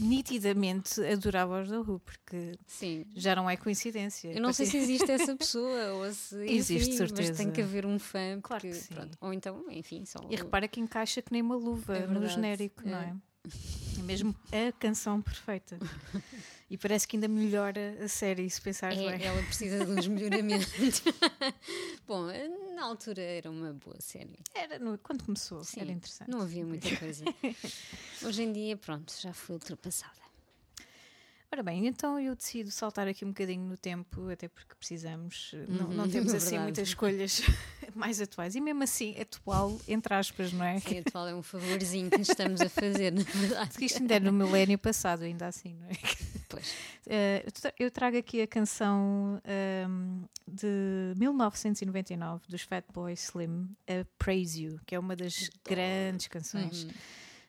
nitidamente 0.00 1.00
adorava 1.04 1.62
os 1.62 1.68
The 1.68 1.78
Who, 1.78 2.00
porque 2.00 2.52
Sim. 2.66 3.04
já 3.16 3.34
não 3.34 3.48
é 3.50 3.56
coincidência. 3.56 4.32
Eu 4.32 4.40
não 4.42 4.52
sei 4.52 4.66
se 4.66 4.76
existe 4.76 5.10
essa 5.10 5.34
pessoa 5.36 5.92
ou 5.94 6.12
se 6.12 6.36
Existe, 6.44 6.88
enfim, 6.90 6.96
certeza. 6.96 7.28
mas 7.30 7.36
tem 7.38 7.50
que 7.50 7.62
haver 7.62 7.84
um 7.86 7.98
fã 7.98 8.40
Claro 8.42 8.60
porque, 8.62 8.68
que 8.68 8.74
sim. 8.84 8.94
pronto, 8.94 9.18
ou 9.20 9.32
então, 9.32 9.64
enfim, 9.70 10.04
só 10.04 10.20
E 10.30 10.36
repara 10.36 10.66
que 10.68 10.80
encaixa 10.80 11.20
que 11.22 11.32
nem 11.32 11.42
uma 11.42 11.56
luva 11.56 11.96
É 11.96 12.06
no 12.06 12.26
genérico, 12.26 12.82
não 12.86 12.98
é. 12.98 13.14
é? 13.46 13.98
É 13.98 14.02
mesmo 14.02 14.34
a 14.52 14.72
canção 14.72 15.20
perfeita. 15.20 15.78
E 16.72 16.78
parece 16.78 17.06
que 17.06 17.16
ainda 17.16 17.28
melhora 17.28 17.98
a 18.02 18.08
série, 18.08 18.48
se 18.48 18.58
pensares 18.58 18.98
É, 18.98 19.10
bem. 19.18 19.26
ela 19.26 19.42
precisa 19.42 19.84
de 19.84 19.92
uns 19.92 20.06
melhoramentos. 20.08 20.72
Bom, 22.08 22.28
na 22.74 22.84
altura 22.84 23.20
era 23.20 23.50
uma 23.50 23.74
boa 23.74 23.98
série. 24.00 24.38
Era 24.54 24.78
no- 24.78 24.96
quando 24.96 25.22
começou, 25.22 25.62
Sim, 25.64 25.82
era 25.82 25.92
interessante. 25.92 26.30
Não 26.30 26.40
havia 26.40 26.64
muita 26.64 26.96
coisa. 26.96 27.26
Hoje 28.24 28.42
em 28.42 28.52
dia, 28.54 28.74
pronto, 28.78 29.12
já 29.20 29.34
foi 29.34 29.56
ultrapassada. 29.56 30.22
Ora 31.52 31.62
bem, 31.62 31.86
então 31.86 32.18
eu 32.18 32.34
decido 32.34 32.70
saltar 32.70 33.06
aqui 33.06 33.22
um 33.26 33.28
bocadinho 33.28 33.66
no 33.66 33.76
tempo, 33.76 34.30
até 34.30 34.48
porque 34.48 34.74
precisamos, 34.74 35.52
não, 35.68 35.88
não 35.92 36.04
Uhum, 36.04 36.10
temos 36.10 36.32
é 36.32 36.36
assim 36.38 36.58
muitas 36.58 36.88
escolhas 36.88 37.42
mais 37.94 38.18
atuais. 38.18 38.54
E 38.54 38.60
mesmo 38.62 38.82
assim, 38.82 39.14
atual, 39.20 39.78
entre 39.86 40.14
aspas, 40.14 40.50
não 40.54 40.64
é? 40.64 40.80
Sim, 40.80 41.00
atual 41.00 41.28
é 41.28 41.34
um 41.34 41.42
favorzinho 41.42 42.10
que 42.10 42.22
estamos 42.22 42.62
a 42.62 42.70
fazer, 42.70 43.12
na 43.12 43.22
verdade. 43.24 43.68
Porque 43.72 43.84
isto 43.84 44.00
ainda 44.00 44.14
é 44.14 44.20
no 44.20 44.32
milénio 44.32 44.78
passado, 44.78 45.24
ainda 45.24 45.46
assim, 45.46 45.74
não 45.74 45.88
é? 45.88 45.92
Eh, 47.06 47.42
eu 47.46 47.52
tra- 47.52 47.74
eu 47.78 47.90
trago 47.90 48.16
aqui 48.18 48.40
a 48.42 48.46
canção 48.46 49.40
ehm, 49.44 50.22
de 50.46 51.14
1999 51.16 52.44
dos 52.48 52.62
Fatboy 52.62 53.12
Slim, 53.14 53.68
a 53.88 54.04
Praise 54.18 54.62
You, 54.62 54.80
que 54.86 54.94
é 54.94 54.98
uma 54.98 55.16
das 55.16 55.50
grandes 55.64 56.28
canções 56.28 56.84
Uhum. 56.84 56.90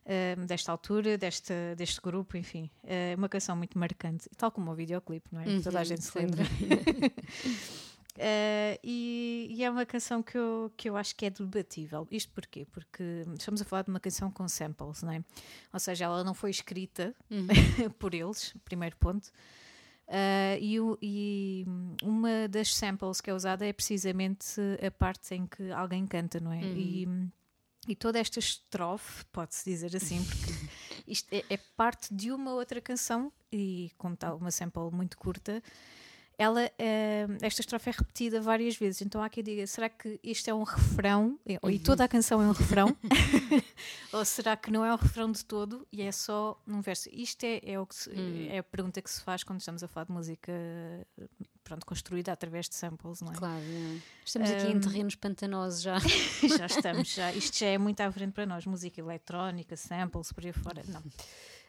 ehm, 0.05 0.45
desta 0.45 0.71
altura, 0.71 1.17
desta, 1.17 1.53
deste 1.77 2.01
grupo, 2.01 2.35
enfim. 2.37 2.69
É 2.83 3.13
uma 3.17 3.29
canção 3.29 3.55
muito 3.55 3.77
marcante, 3.77 4.29
tal 4.37 4.51
como 4.51 4.71
o 4.71 4.75
videoclipe, 4.75 5.27
não 5.31 5.41
é? 5.41 5.45
Que 5.45 5.61
Toda 5.61 5.77
a 5.79 5.81
Uhum, 5.81 5.85
gente 5.87 6.03
se 6.03 6.17
lembra. 6.17 6.43
Eh, 8.17 8.80
e, 8.84 9.47
e 9.49 9.63
é 9.63 9.69
uma 9.69 9.86
canção 9.86 10.21
que 10.21 10.38
eu, 10.38 10.71
que 10.78 10.89
eu 10.89 10.95
acho 10.95 11.15
que 11.15 11.26
é 11.26 11.30
debatível. 11.30 12.08
Isto 12.12 12.32
porquê? 12.34 12.65
Porque 12.71 13.04
estamos 13.38 13.62
a 13.62 13.65
falar 13.65 13.82
de 13.84 13.89
uma 13.89 13.99
canção 13.99 14.30
com 14.30 14.47
samples, 14.47 15.02
não 15.02 15.12
é? 15.12 15.23
Ou 15.71 15.80
seja, 15.80 16.06
ela 16.06 16.23
não 16.23 16.34
foi 16.34 16.49
escrita 16.52 17.15
por 17.99 18.13
eles, 18.13 18.54
primeiro 18.63 18.95
ponto. 18.97 19.32
Ah, 20.08 20.58
e, 20.60 20.80
o- 20.80 20.97
e 21.02 21.65
uma 22.04 22.47
das 22.47 22.76
samples 22.76 23.19
que 23.21 23.30
é 23.30 23.34
usada 23.34 23.65
é 23.65 23.73
precisamente 23.73 24.60
a 24.86 24.91
parte 24.91 25.34
em 25.34 25.47
que 25.47 25.71
alguém 25.71 26.06
canta, 26.06 26.39
não 26.39 26.52
é? 26.52 26.62
E, 26.76 27.08
e 27.88 27.95
toda 27.95 28.19
esta 28.19 28.38
estrofe, 28.39 29.26
pode-se 29.32 29.63
dizer 29.69 29.95
assim, 29.95 30.23
porque 30.23 30.52
isto 31.08 31.28
é, 31.34 31.43
é 31.49 31.58
parte 31.76 32.13
de 32.13 32.32
uma 32.32 32.54
outra 32.54 32.80
canção, 32.80 33.32
e 33.52 33.91
como 33.97 34.15
tal, 34.15 34.38
uma 34.38 34.52
sample 34.52 34.91
muito 34.91 35.17
curta, 35.17 35.62
ela, 36.43 36.71
eh, 36.77 37.25
esta 37.41 37.62
estrofe 37.62 37.89
é 37.89 37.93
repetida 37.97 38.41
várias 38.41 38.75
vezes. 38.77 39.01
Então 39.01 39.21
há 39.23 39.29
quem 39.29 39.43
diga: 39.43 39.65
será 39.67 39.89
que 39.89 40.19
isto 40.23 40.47
é 40.49 40.53
um 40.53 40.63
refrão? 40.63 41.39
E- 41.45 41.58
E 41.71 41.79
toda 41.79 42.03
a 42.03 42.08
canção 42.08 42.41
é 42.41 42.45
um 42.47 42.51
refrão? 42.51 42.95
Ou 44.13 44.23
será 44.25 44.56
que 44.56 44.69
não 44.71 44.86
é 44.86 44.93
um 44.93 44.97
refrão 44.97 45.32
de 45.32 45.43
todo 45.43 45.88
e 45.91 46.01
é 46.01 46.12
só 46.12 46.62
um 46.67 46.82
verso? 46.82 47.10
Isto 47.12 47.43
é, 47.45 47.62
é, 47.63 47.79
o 47.79 47.86
que 47.86 47.95
se- 47.95 48.12
é 48.49 48.58
a 48.60 48.63
pergunta 48.63 49.01
que 49.01 49.10
se 49.10 49.21
faz 49.21 49.43
quando 49.43 49.60
estamos 49.60 49.82
a 49.84 49.88
falar 49.88 50.06
de 50.06 50.12
música 50.12 50.51
pronto, 51.63 51.86
construída 51.86 52.32
através 52.32 52.67
de 52.67 52.75
samples, 52.75 53.21
não 53.21 53.32
é? 53.32 53.36
Claro, 53.36 53.63
é. 53.63 53.97
estamos 54.25 54.49
aqui 54.51 54.67
em 54.67 54.79
terrenos 54.79 55.15
pantanosos 55.15 55.82
já. 55.82 55.97
já 56.58 56.65
estamos, 56.65 57.13
já, 57.13 57.32
isto 57.32 57.58
já 57.58 57.67
é 57.67 57.77
muito 57.77 58.01
à 58.01 58.12
frente 58.12 58.34
para 58.34 58.45
nós, 58.45 58.65
música 58.65 58.99
eletrónica, 58.99 59.75
samples, 59.77 60.32
por 60.32 60.45
aí 60.45 60.51
fora, 60.53 60.84
não. 60.88 61.01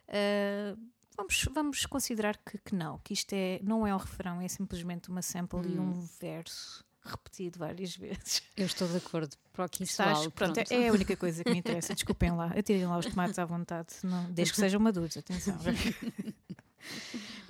Ah, 0.08 0.76
vamos, 1.16 1.48
vamos 1.52 1.86
considerar 1.86 2.36
que, 2.38 2.58
que 2.58 2.74
não, 2.74 2.98
que 2.98 3.12
isto 3.12 3.32
é, 3.32 3.60
não 3.62 3.86
é 3.86 3.94
um 3.94 3.98
refrão, 3.98 4.40
é 4.40 4.48
simplesmente 4.48 5.08
uma 5.08 5.22
sample 5.22 5.60
e 5.66 5.78
um 5.78 6.00
verso 6.20 6.84
repetido 7.02 7.58
várias 7.58 7.94
vezes. 7.96 8.42
Eu 8.56 8.66
estou 8.66 8.88
de 8.88 8.96
acordo. 8.96 9.36
Para 9.52 9.66
o 9.66 9.68
que 9.68 9.84
isso 9.84 9.92
Estás? 9.92 10.18
Pronto, 10.28 10.54
pronto. 10.54 10.72
é 10.72 10.88
a 10.88 10.92
única 10.92 11.16
coisa 11.16 11.44
que 11.44 11.50
me 11.50 11.58
interessa. 11.58 11.92
Desculpem 11.94 12.32
lá, 12.32 12.46
atirem 12.46 12.86
lá 12.86 12.98
os 12.98 13.06
tomates 13.06 13.38
à 13.38 13.44
vontade, 13.44 13.94
não, 14.02 14.30
desde 14.32 14.54
que 14.54 14.60
sejam 14.60 14.80
maduros, 14.80 15.16
atenção. 15.16 15.56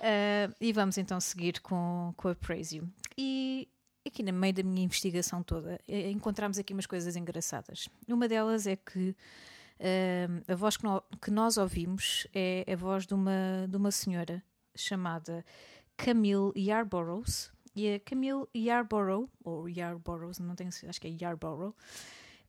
Ah, 0.07 0.53
e 0.61 0.71
vamos 0.73 0.99
então 0.99 1.19
seguir 1.19 1.61
com, 1.61 2.13
com 2.17 2.29
a 2.29 2.35
Praise 2.35 2.77
You. 2.77 2.89
E 3.17 3.67
aqui 4.07 4.23
no 4.23 4.33
meio 4.33 4.53
da 4.53 4.63
minha 4.63 4.85
investigação 4.85 5.43
toda, 5.43 5.81
eh, 5.89 6.11
encontramos 6.11 6.59
aqui 6.59 6.75
umas 6.75 6.87
coisas 6.87 7.17
engraçadas. 7.17 7.89
Uma 8.07 8.29
delas 8.29 8.67
é 8.67 8.77
que 8.77 9.17
ah, 9.81 10.53
a 10.53 10.55
voz 10.55 10.77
que, 10.77 10.85
nó- 10.85 11.03
que 11.21 11.31
nós 11.31 11.57
ouvimos 11.57 12.27
é 12.35 12.65
a 12.73 12.77
voz 12.77 13.07
de 13.07 13.15
uma, 13.15 13.67
de 13.69 13.77
uma 13.77 13.91
senhora 13.91 14.43
chamada 14.75 15.45
Camille 15.97 16.53
Yarborough. 16.57 17.25
E 17.77 17.95
a 17.95 18.01
Camille 18.01 18.47
Yarborough, 18.57 19.29
ou 19.43 19.69
Yarborough, 19.69 20.33
não 20.41 20.55
tenho, 20.55 20.71
acho 20.89 21.01
que 21.01 21.09
é 21.09 21.17
Yarborough, 21.21 21.75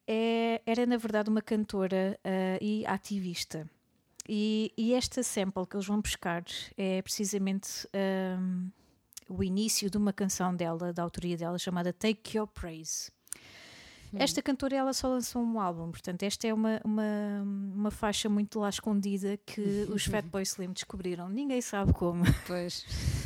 é- 0.08 0.62
era 0.66 0.86
na 0.86 0.98
verdade 0.98 1.30
uma 1.30 1.42
cantora 1.42 2.20
ah, 2.24 2.58
e 2.62 2.86
ativista. 2.86 3.68
E, 4.28 4.72
e 4.76 4.94
esta 4.94 5.22
sample 5.22 5.66
que 5.68 5.76
eles 5.76 5.86
vão 5.86 6.02
buscar 6.02 6.44
é 6.78 7.00
precisamente 7.04 7.88
ahm, 7.94 8.70
o 9.30 9.44
início 9.44 9.88
de 9.90 9.98
uma 9.98 10.12
canção 10.12 10.56
dela, 10.56 10.92
da 10.92 11.04
autoria 11.04 11.38
dela, 11.38 11.60
chamada 11.60 11.94
Take 11.94 12.36
Your 12.38 12.48
Praise. 12.48 13.12
Esta 14.20 14.42
cantora 14.42 14.76
ela 14.76 14.94
só 14.94 15.08
lançou 15.08 15.42
um 15.42 15.60
álbum, 15.60 15.92
portanto, 15.92 16.24
esta 16.24 16.48
é 16.48 16.54
uma, 16.54 16.82
uma, 16.84 17.42
uma 17.76 17.92
faixa 17.92 18.30
muito 18.30 18.60
lá 18.60 18.70
escondida 18.70 19.38
que 19.46 19.62
os 19.90 20.06
Fatboy 20.06 20.44
Slim 20.44 20.72
descobriram. 20.72 21.30
Ninguém 21.30 21.62
sabe 21.62 21.94
como. 21.94 22.24
Pois. 22.48 22.86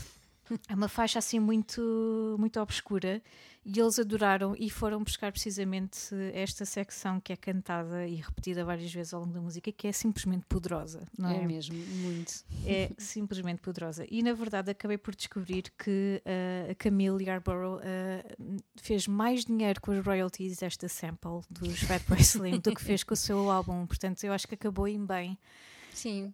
É 0.68 0.76
uma 0.76 0.88
faixa 0.88 1.20
assim 1.20 1.40
muito, 1.40 2.36
muito 2.40 2.60
obscura 2.60 3.22
e 3.66 3.80
eles 3.80 4.00
adoraram 4.00 4.56
e 4.58 4.70
foram 4.70 5.04
buscar 5.04 5.32
precisamente 5.32 6.16
esta 6.34 6.66
secção 6.66 7.20
que 7.20 7.34
é 7.34 7.36
cantada 7.36 8.08
e 8.08 8.16
repetida 8.16 8.64
várias 8.64 8.92
vezes 8.92 9.14
ao 9.14 9.22
longo 9.22 9.34
da 9.34 9.42
música, 9.42 9.72
que 9.72 9.88
é 9.88 9.92
simplesmente 9.92 10.46
poderosa, 10.48 11.06
não 11.18 11.30
é? 11.30 11.44
É 11.44 11.46
mesmo, 11.46 11.76
muito. 11.76 12.34
É 12.66 12.90
simplesmente 12.98 13.62
poderosa. 13.62 14.06
E 14.10 14.24
na 14.24 14.34
verdade 14.34 14.72
acabei 14.72 14.98
por 14.98 15.14
descobrir 15.14 15.72
que 15.78 16.22
uh, 16.26 16.72
a 16.72 16.76
Camille 16.76 17.24
Yarborough 17.24 17.78
uh, 17.78 18.58
fez 18.78 19.08
mais 19.08 19.46
dinheiro 19.46 19.80
com 19.82 19.92
as 19.92 20.04
royalties 20.04 20.58
desta 20.58 20.88
sample 20.88 21.42
dos 21.50 21.80
Fatboy 21.82 22.22
Slim 22.22 22.60
do 22.60 22.74
que 22.74 22.82
fez 22.82 23.04
com 23.04 23.14
o 23.14 23.18
seu 23.18 23.52
álbum. 23.52 23.86
Portanto, 23.86 24.24
eu 24.24 24.34
acho 24.34 24.48
que 24.48 24.56
acabou 24.56 24.88
em 24.88 25.06
bem. 25.06 25.38
Sim. 25.94 26.34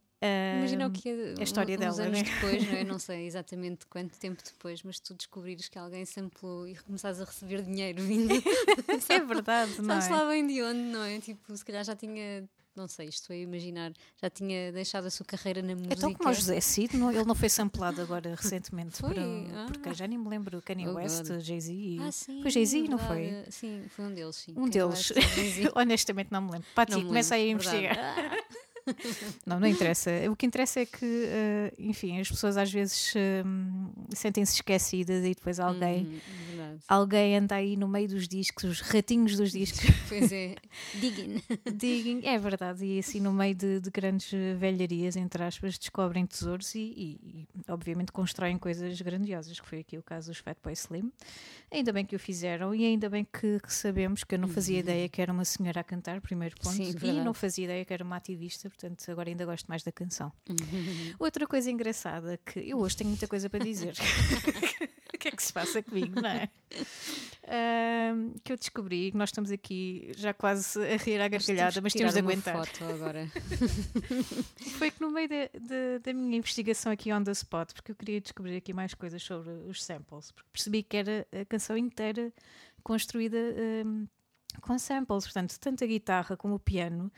Imagina 0.59 0.88
o 0.88 0.91
que 0.91 1.09
é 1.09 1.35
a 1.39 1.43
história 1.43 1.75
uns 1.75 1.79
dela, 1.79 2.01
anos 2.03 2.21
né? 2.21 2.23
depois, 2.23 2.67
não 2.67 2.77
é? 2.77 2.83
não 2.85 2.99
sei 2.99 3.25
exatamente 3.25 3.85
quanto 3.88 4.17
tempo 4.17 4.41
depois, 4.43 4.81
mas 4.83 4.99
tu 4.99 5.13
descobrires 5.13 5.67
que 5.69 5.77
alguém 5.77 6.05
samplou 6.05 6.67
e 6.67 6.75
começares 6.75 7.19
a 7.21 7.25
receber 7.25 7.61
dinheiro 7.63 8.01
vindo. 8.03 8.33
É 9.09 9.19
verdade, 9.19 9.71
não 9.81 9.85
Sabes 10.01 10.07
é? 10.07 10.11
lá 10.11 10.29
bem 10.29 10.45
de 10.47 10.61
onde, 10.61 10.79
não 10.79 11.03
é? 11.03 11.19
Tipo, 11.19 11.55
se 11.55 11.63
calhar 11.63 11.83
já 11.83 11.95
tinha, 11.95 12.43
não 12.75 12.88
sei, 12.88 13.07
estou 13.07 13.33
a 13.33 13.38
imaginar, 13.38 13.91
já 14.21 14.29
tinha 14.29 14.71
deixado 14.71 15.05
a 15.05 15.09
sua 15.09 15.25
carreira 15.25 15.61
na 15.61 15.73
música. 15.75 15.93
Então, 15.93 16.13
como 16.13 16.29
o 16.29 16.33
José 16.33 16.59
Cid, 16.59 16.97
não, 16.97 17.11
ele 17.11 17.23
não 17.23 17.35
foi 17.35 17.47
samplado 17.49 18.01
agora 18.01 18.35
recentemente 18.35 18.97
Foi? 18.97 19.13
por, 19.13 19.19
Ah. 19.19 19.65
porque 19.67 19.93
já 19.93 20.07
nem 20.07 20.17
me 20.17 20.27
lembro, 20.29 20.61
Kanye 20.61 20.88
Oh, 20.88 20.93
West. 20.95 21.25
Jay-Z. 21.39 21.97
Ah, 22.01 22.11
sim, 22.11 22.41
foi 22.41 22.51
Jay-Z, 22.51 22.79
é 22.85 22.88
não 22.89 22.97
foi? 22.97 23.45
Sim, 23.49 23.83
foi 23.89 24.05
um 24.05 24.13
deles, 24.13 24.35
sim. 24.35 24.53
Um 24.57 24.65
eu 24.65 24.69
deles. 24.69 25.11
é 25.11 25.21
Jay-Z. 25.21 25.71
Honestamente, 25.75 26.31
não 26.31 26.41
me 26.41 26.51
lembro. 26.51 26.67
Pati, 26.75 27.03
começa 27.03 27.35
aí 27.35 27.43
a 27.43 27.45
lembro, 27.45 27.63
investigar. 27.67 27.97
Ah, 27.97 28.43
Não, 29.45 29.60
não 29.60 29.67
interessa. 29.67 30.12
O 30.30 30.36
que 30.36 30.45
interessa 30.45 30.80
é 30.80 30.86
que, 30.86 31.06
eh, 31.28 31.74
enfim, 31.80 32.19
as 32.19 32.30
pessoas 32.30 32.58
às 32.58 32.71
vezes 32.71 33.13
hum, 33.45 33.89
sentem-se 34.10 34.56
esquecidas 34.56 35.24
e 35.24 35.34
depois 35.34 35.60
alguém. 35.60 36.06
Hum, 36.06 36.19
verdade. 36.65 36.84
Alguém 36.88 37.38
anda 37.38 37.56
aí 37.56 37.75
no 37.75 37.88
meio 37.88 38.08
dos 38.08 38.28
discos, 38.28 38.63
os 38.63 38.82
ratinhos 38.82 39.36
dos 39.38 39.51
discos, 39.51 39.82
Pois 40.10 40.32
é, 40.32 40.56
digging. 40.95 41.41
digam, 41.75 42.21
é 42.23 42.38
verdade, 42.38 42.86
e 42.86 42.99
assim 42.99 43.19
no 43.19 43.32
meio 43.34 43.56
de, 43.56 43.80
de 43.80 43.89
grandes 43.89 44.32
eh, 44.34 44.54
velharias, 44.56 45.15
entre 45.15 45.43
aspas, 45.43 45.78
descobrem 45.78 46.25
tesouros 46.25 46.75
e, 46.75 46.80
e- 46.80 47.19
e, 47.58 47.71
obviamente 47.71 48.12
constroem 48.12 48.58
coisas 48.58 48.99
grandiosas, 49.01 49.60
que 49.60 49.67
foi 49.67 49.80
aqui 49.80 49.97
o 49.97 50.04
caso 50.04 50.30
dos 50.32 50.38
Fatboy 50.39 50.73
Slim. 50.73 51.12
Ainda 51.71 51.91
bem 51.91 52.06
que 52.06 52.15
o 52.15 52.19
fizeram 52.19 52.73
e 52.75 52.86
ainda 52.86 53.10
bem 53.10 53.25
que, 53.25 53.60
que 53.60 53.73
sabemos 53.73 54.23
que 54.23 54.36
eu 54.36 54.39
não 54.39 54.47
fazia 54.47 54.80
ideia 54.80 55.10
que 55.10 55.21
era 55.21 55.32
uma 55.34 55.43
senhora 55.45 55.82
a 55.82 55.84
cantar, 55.84 56.21
primeiro 56.21 56.56
ponto, 56.58 56.75
Sim, 56.75 56.89
e 56.89 56.93
verdade. 56.93 57.25
não 57.25 57.34
fazia 57.34 57.65
ideia 57.65 57.84
que 57.86 57.93
era 57.93 58.04
uma 58.04 58.15
ativista, 58.17 58.69
portanto 58.69 59.04
agora 59.12 59.30
ainda 59.30 59.45
gosto 59.45 59.65
mais 59.67 59.84
da 59.84 59.91
canção. 59.91 60.32
Outra 61.19 61.47
coisa 61.47 61.69
engraçada 61.71 62.39
que 62.45 62.60
eu 62.60 62.78
hoje 62.80 62.97
tenho 62.97 63.10
muita 63.10 63.28
coisa 63.28 63.49
para 63.49 63.63
dizer. 63.63 63.95
o 65.25 65.29
que 65.29 65.29
é 65.29 65.31
que 65.31 65.43
se 65.43 65.51
passa 65.51 65.81
comigo, 65.81 66.21
não 66.21 66.29
é? 66.29 66.49
Que 68.43 68.53
eu 68.53 68.57
descobri, 68.57 69.11
que 69.11 69.17
nós 69.17 69.29
estamos 69.29 69.51
aqui 69.51 70.11
já 70.15 70.33
quase 70.33 70.79
a 70.79 70.97
rir 70.97 71.19
à 71.19 71.27
gargalhada, 71.27 71.81
mas 71.81 71.93
temos 71.93 72.13
de 72.13 72.19
aguentar. 72.19 72.55
foto 72.55 72.83
agora. 72.85 73.27
Foi 74.77 74.91
que 74.91 75.01
no 75.01 75.11
meio 75.11 75.27
de, 75.27 75.49
de, 75.59 75.99
da 75.99 76.13
minha 76.13 76.38
investigação 76.38 76.91
aqui 76.91 77.11
on 77.11 77.23
the 77.23 77.31
spot, 77.31 77.73
porque 77.73 77.91
eu 77.91 77.95
queria 77.95 78.21
descobrir 78.21 78.55
aqui 78.55 78.73
mais 78.73 78.93
coisas 78.93 79.21
sobre 79.23 79.51
os 79.67 79.83
samples, 79.83 80.31
porque 80.31 80.49
percebi 80.51 80.83
que 80.83 80.97
era 80.97 81.27
a 81.41 81.45
canção 81.45 81.77
inteira 81.77 82.31
construída 82.83 83.38
um, 83.85 84.07
com 84.61 84.77
samples, 84.77 85.25
portanto, 85.25 85.57
tanto 85.59 85.83
a 85.83 85.88
guitarra 85.88 86.38
como 86.38 86.55
o 86.55 86.59
piano 86.59 87.11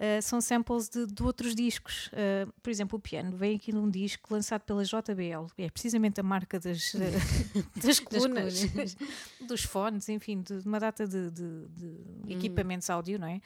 uh, 0.00 0.22
são 0.22 0.40
samples 0.40 0.88
de, 0.88 1.06
de 1.06 1.22
outros 1.22 1.54
discos. 1.54 2.08
Uh, 2.08 2.50
por 2.62 2.70
exemplo, 2.70 2.98
o 2.98 3.00
piano 3.00 3.36
vem 3.36 3.56
aqui 3.56 3.72
num 3.72 3.88
disco 3.88 4.32
lançado 4.32 4.62
pela 4.62 4.82
JBL, 4.82 5.46
é 5.58 5.68
precisamente 5.70 6.18
a 6.18 6.22
marca 6.22 6.58
das, 6.58 6.94
uh, 6.94 6.98
das 7.76 8.00
colunas, 8.00 8.64
das 8.72 8.96
dos 9.46 9.62
fones, 9.62 10.08
enfim, 10.08 10.40
de, 10.40 10.60
de 10.60 10.66
uma 10.66 10.80
data 10.80 11.06
de, 11.06 11.30
de, 11.30 11.68
de 11.68 11.86
hum. 11.86 12.22
equipamentos 12.28 12.88
áudio, 12.88 13.18
não 13.18 13.28
é? 13.28 13.40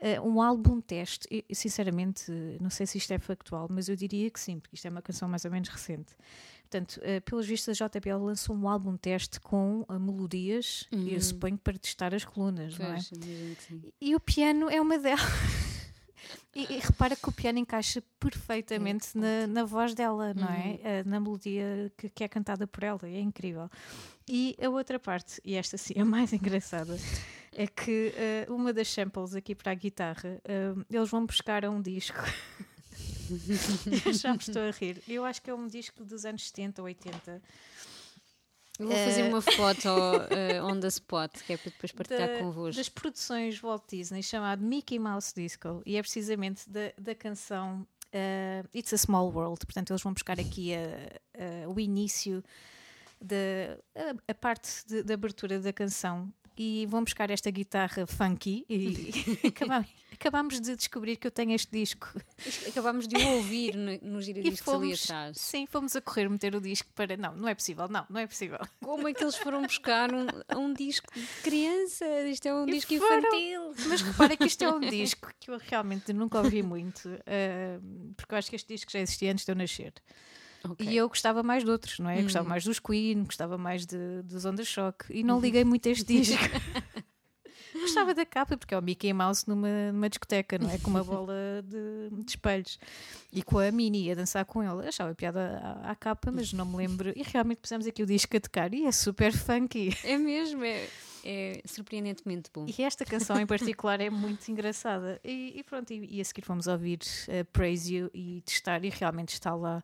Uh, 0.00 0.28
um 0.28 0.40
álbum 0.40 0.80
teste, 0.80 1.26
eu, 1.28 1.42
sinceramente, 1.52 2.30
não 2.60 2.70
sei 2.70 2.86
se 2.86 2.98
isto 2.98 3.12
é 3.12 3.18
factual, 3.18 3.66
mas 3.68 3.88
eu 3.88 3.96
diria 3.96 4.30
que 4.30 4.38
sim, 4.38 4.60
porque 4.60 4.76
isto 4.76 4.86
é 4.86 4.90
uma 4.90 5.02
canção 5.02 5.28
mais 5.28 5.44
ou 5.44 5.50
menos 5.50 5.68
recente. 5.68 6.14
Portanto, 6.70 6.98
uh, 6.98 7.20
pelos 7.22 7.46
vistos, 7.46 7.80
a 7.80 7.88
JBL 7.88 8.22
lançou 8.22 8.54
um 8.54 8.68
álbum 8.68 8.96
teste 8.96 9.40
com 9.40 9.84
uh, 9.88 9.98
melodias, 9.98 10.86
uhum. 10.92 11.08
eu 11.08 11.20
suponho 11.20 11.58
para 11.58 11.76
testar 11.76 12.14
as 12.14 12.24
colunas, 12.24 12.76
pois, 12.76 13.10
não 13.10 13.18
é? 13.26 13.80
E 14.00 14.14
o 14.14 14.20
piano 14.20 14.70
é 14.70 14.80
uma 14.80 14.98
delas. 14.98 15.66
E, 16.54 16.74
e, 16.74 16.78
repara 16.78 17.14
que 17.14 17.28
o 17.28 17.32
piano 17.32 17.58
encaixa 17.58 18.02
perfeitamente 18.18 19.16
é, 19.16 19.20
na, 19.20 19.46
na, 19.46 19.64
voz 19.64 19.94
dela, 19.94 20.34
não 20.34 20.48
é? 20.48 20.66
Uhum. 20.66 20.74
Uh, 20.74 21.08
na 21.08 21.20
melodia 21.20 21.92
que, 21.96 22.08
que, 22.08 22.24
é 22.24 22.28
cantada 22.28 22.66
por 22.66 22.82
ela, 22.82 23.00
é 23.04 23.20
incrível. 23.20 23.70
E 24.28 24.56
a 24.60 24.68
outra 24.68 24.98
parte, 24.98 25.40
e 25.44 25.54
esta 25.54 25.76
sim 25.76 25.94
é 25.96 26.04
mais 26.04 26.32
engraçada, 26.34 26.98
é 27.52 27.66
que 27.66 28.12
uh, 28.48 28.54
uma 28.54 28.72
das 28.72 28.88
samples 28.88 29.34
aqui 29.34 29.54
para 29.54 29.72
a 29.72 29.74
guitarra, 29.74 30.40
uh, 30.44 30.84
eles 30.90 31.08
vão 31.08 31.24
buscar 31.24 31.64
a 31.64 31.70
um 31.70 31.80
disco. 31.80 32.18
já 34.12 34.32
me 34.32 34.38
estou 34.38 34.62
a 34.62 34.70
rir. 34.70 35.02
Eu 35.06 35.24
acho 35.24 35.42
que 35.42 35.50
é 35.50 35.54
um 35.54 35.66
disco 35.66 36.04
dos 36.04 36.24
anos 36.24 36.48
70 36.48 36.80
ou 36.80 36.86
80 36.86 37.30
eu 37.30 37.40
vou 38.86 38.96
fazer 38.96 39.22
uma 39.24 39.40
foto 39.40 39.88
uh, 39.88 40.64
on 40.64 40.78
the 40.78 40.88
spot, 40.88 41.32
que 41.46 41.52
é 41.52 41.56
para 41.56 41.70
depois 41.70 41.92
partilhar 41.92 42.28
da, 42.28 42.38
convosco. 42.38 42.76
Das 42.76 42.88
produções 42.88 43.60
Walt 43.60 43.82
Disney, 43.90 44.22
chamado 44.22 44.62
Mickey 44.62 44.98
Mouse 44.98 45.34
Disco, 45.34 45.82
e 45.84 45.96
é 45.96 46.02
precisamente 46.02 46.68
da, 46.68 46.92
da 46.96 47.14
canção 47.14 47.86
uh, 48.14 48.68
It's 48.74 48.92
a 48.92 48.98
Small 48.98 49.32
World. 49.32 49.64
Portanto, 49.66 49.90
eles 49.90 50.02
vão 50.02 50.12
buscar 50.12 50.38
aqui 50.38 50.74
a, 50.74 51.64
a, 51.64 51.68
o 51.68 51.80
início, 51.80 52.42
da, 53.20 53.36
a, 53.96 54.32
a 54.32 54.34
parte 54.34 54.86
de, 54.86 55.02
de 55.02 55.12
abertura 55.12 55.58
da 55.58 55.72
canção 55.72 56.32
e 56.58 56.86
vão 56.86 57.04
buscar 57.04 57.30
esta 57.30 57.50
guitarra 57.50 58.04
funky 58.04 58.66
e 58.68 59.46
acabamos, 59.46 59.88
acabamos 60.12 60.60
de 60.60 60.74
descobrir 60.74 61.16
que 61.16 61.28
eu 61.28 61.30
tenho 61.30 61.52
este 61.52 61.70
disco. 61.70 62.10
Acabámos 62.66 63.06
de 63.06 63.16
o 63.16 63.28
ouvir 63.36 63.76
no, 63.76 63.96
no 64.02 64.20
giradiscos 64.20 64.74
ali 64.74 64.92
atrás. 64.92 65.38
Sim, 65.38 65.66
fomos 65.66 65.94
a 65.94 66.00
correr 66.00 66.28
meter 66.28 66.56
o 66.56 66.60
disco 66.60 66.90
para. 66.96 67.16
Não, 67.16 67.36
não 67.36 67.48
é 67.48 67.54
possível, 67.54 67.88
não, 67.88 68.04
não 68.10 68.20
é 68.20 68.26
possível. 68.26 68.58
Como 68.82 69.06
é 69.06 69.14
que 69.14 69.22
eles 69.22 69.36
foram 69.36 69.62
buscar 69.62 70.10
um, 70.12 70.26
um 70.56 70.74
disco 70.74 71.06
de 71.14 71.26
criança? 71.44 72.04
Isto 72.26 72.46
é 72.46 72.54
um 72.54 72.68
e 72.68 72.72
disco 72.72 72.98
foram. 72.98 73.18
infantil. 73.18 73.74
Mas 73.88 74.02
repara 74.02 74.36
que 74.36 74.46
isto 74.46 74.64
é 74.64 74.68
um 74.68 74.80
disco 74.80 75.30
que 75.38 75.52
eu 75.52 75.58
realmente 75.58 76.12
nunca 76.12 76.38
ouvi 76.38 76.62
muito, 76.62 77.08
uh, 77.08 78.14
porque 78.16 78.34
eu 78.34 78.38
acho 78.38 78.50
que 78.50 78.56
este 78.56 78.74
disco 78.74 78.90
já 78.90 78.98
existia 78.98 79.30
antes 79.30 79.44
de 79.44 79.52
eu 79.52 79.56
nascer. 79.56 79.92
Okay. 80.72 80.88
E 80.88 80.96
eu 80.96 81.08
gostava 81.08 81.42
mais 81.42 81.64
de 81.64 81.70
outros, 81.70 81.98
não 81.98 82.10
é? 82.10 82.18
Hum. 82.18 82.22
Gostava 82.22 82.48
mais 82.48 82.64
dos 82.64 82.78
Queen, 82.78 83.24
gostava 83.24 83.58
mais 83.58 83.86
de, 83.86 84.22
dos 84.22 84.44
Onda 84.44 84.64
Shock 84.64 85.06
e 85.10 85.22
não 85.22 85.36
uhum. 85.36 85.40
liguei 85.40 85.64
muito 85.64 85.88
a 85.88 85.92
este 85.92 86.04
disco. 86.20 86.38
gostava 87.80 88.14
da 88.14 88.26
capa, 88.26 88.56
porque 88.56 88.74
é 88.74 88.78
o 88.78 88.82
Mickey 88.82 89.12
Mouse 89.12 89.44
numa, 89.46 89.92
numa 89.92 90.08
discoteca, 90.08 90.58
não 90.58 90.70
é? 90.70 90.78
Com 90.78 90.90
uma 90.90 91.04
bola 91.04 91.34
de, 91.64 92.24
de 92.24 92.30
espelhos 92.30 92.78
e 93.32 93.42
com 93.42 93.58
a 93.58 93.70
Mini 93.70 94.10
a 94.10 94.14
dançar 94.14 94.44
com 94.44 94.62
ele. 94.62 94.88
Achava 94.88 95.14
piada 95.14 95.58
à, 95.62 95.90
à, 95.90 95.94
capa, 95.94 96.30
mas 96.30 96.52
não 96.52 96.66
me 96.66 96.76
lembro. 96.76 97.12
E 97.16 97.22
realmente 97.22 97.60
pusemos 97.60 97.86
aqui 97.86 98.02
o 98.02 98.06
disco 98.06 98.36
a 98.36 98.40
tocar 98.40 98.72
e 98.74 98.84
é 98.84 98.92
super 98.92 99.32
funky. 99.32 99.96
É 100.04 100.18
mesmo, 100.18 100.64
é 100.64 100.86
é 101.24 101.60
surpreendentemente 101.64 102.50
bom. 102.52 102.66
E 102.66 102.82
esta 102.82 103.04
canção 103.04 103.38
em 103.40 103.46
particular 103.46 104.00
é 104.00 104.10
muito 104.10 104.48
engraçada. 104.50 105.20
E, 105.24 105.52
e 105.56 105.62
pronto, 105.62 105.92
e, 105.92 106.16
e, 106.16 106.20
a 106.20 106.24
seguir 106.24 106.42
fomos 106.42 106.66
ouvir 106.66 107.00
uh, 107.28 107.44
Praise 107.52 107.94
You 107.94 108.10
e 108.14 108.42
testar, 108.44 108.84
e 108.84 108.90
realmente 108.90 109.34
está 109.34 109.54
lá 109.54 109.82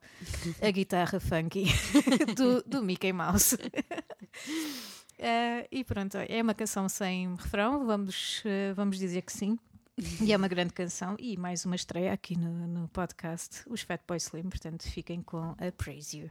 a 0.60 0.70
guitarra 0.70 1.20
funky 1.20 1.66
do, 2.36 2.62
do 2.62 2.82
Mickey 2.82 3.12
Mouse. 3.12 3.54
Uh, 3.54 3.60
e 5.70 5.84
pronto, 5.84 6.16
é 6.16 6.42
uma 6.42 6.54
canção 6.54 6.88
sem 6.88 7.34
refrão, 7.34 7.86
vamos, 7.86 8.40
uh, 8.40 8.74
vamos 8.74 8.98
dizer 8.98 9.22
que 9.22 9.32
sim. 9.32 9.58
E 10.20 10.32
é 10.32 10.36
uma 10.36 10.48
grande 10.48 10.72
canção 10.72 11.14
e 11.20 11.36
mais 11.36 11.64
uma 11.64 11.76
estreia 11.76 12.12
aqui 12.12 12.36
no, 12.36 12.66
no 12.66 12.88
podcast, 12.88 13.62
os 13.68 13.82
Fatboy 13.82 14.16
Slim, 14.16 14.48
portanto 14.48 14.82
fiquem 14.90 15.22
com 15.22 15.54
a 15.56 15.72
Praise 15.76 16.18
You. 16.18 16.30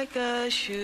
like 0.00 0.16
a 0.16 0.50
shoe. 0.50 0.80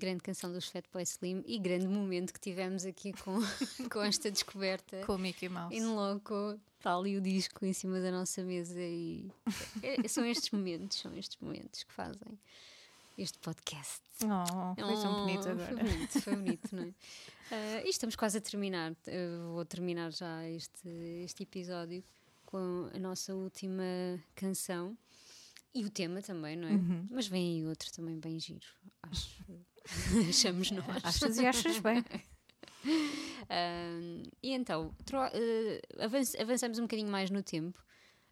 Grande 0.00 0.22
canção 0.22 0.50
dos 0.50 0.66
Fatboy 0.66 1.02
Slim 1.02 1.44
e 1.46 1.58
grande 1.58 1.86
momento 1.86 2.32
que 2.32 2.40
tivemos 2.40 2.86
aqui 2.86 3.12
com, 3.12 3.38
com 3.92 4.00
esta 4.02 4.30
descoberta. 4.30 5.04
Com 5.04 5.16
o 5.16 5.18
Mickey 5.18 5.46
Mouse. 5.50 5.76
In 5.76 5.94
loco, 5.94 6.58
está 6.78 6.96
ali 6.96 7.18
o 7.18 7.20
disco 7.20 7.66
em 7.66 7.74
cima 7.74 8.00
da 8.00 8.10
nossa 8.10 8.42
mesa 8.42 8.80
e 8.80 9.30
é- 9.82 10.08
são 10.08 10.24
estes 10.24 10.50
momentos, 10.52 10.98
são 10.98 11.14
estes 11.14 11.36
momentos 11.38 11.82
que 11.82 11.92
fazem 11.92 12.38
este 13.18 13.38
podcast. 13.40 14.00
Oh, 14.24 14.74
foi 14.74 14.94
tão 15.02 15.14
bonito 15.26 15.46
Oh, 15.46 15.50
agora. 15.50 15.76
Foi 15.76 15.84
bonito, 15.84 16.20
foi 16.22 16.36
bonito, 16.36 16.76
não 16.76 16.82
é? 16.84 16.94
Ah, 17.52 17.82
e 17.84 17.90
estamos 17.90 18.14
quase 18.16 18.38
a 18.38 18.40
terminar. 18.40 18.94
Eu 19.06 19.54
vou 19.54 19.64
terminar 19.64 20.12
já 20.12 20.48
este, 20.48 20.88
este 21.24 21.42
episódio 21.42 22.02
com 22.46 22.88
a 22.94 22.98
nossa 22.98 23.34
última 23.34 23.82
canção 24.36 24.96
e 25.74 25.84
o 25.84 25.90
tema 25.90 26.22
também, 26.22 26.56
não 26.56 26.68
é? 26.68 26.72
Uhum. 26.72 27.06
Mas 27.10 27.26
vem 27.26 27.58
aí 27.60 27.66
outro 27.66 27.90
também 27.92 28.18
bem 28.20 28.38
giro, 28.38 28.64
acho. 29.02 29.42
Achamos 30.28 30.70
nós. 30.70 31.04
Achas 31.04 31.38
e 31.38 31.46
achas 31.46 31.78
bem. 31.78 32.04
Ahm, 33.48 34.22
e 34.42 34.52
então, 34.52 34.94
eh, 35.32 35.80
avanç- 35.98 36.36
avançamos 36.38 36.78
um 36.78 36.82
bocadinho 36.82 37.10
mais 37.10 37.30
no 37.30 37.42
tempo, 37.42 37.82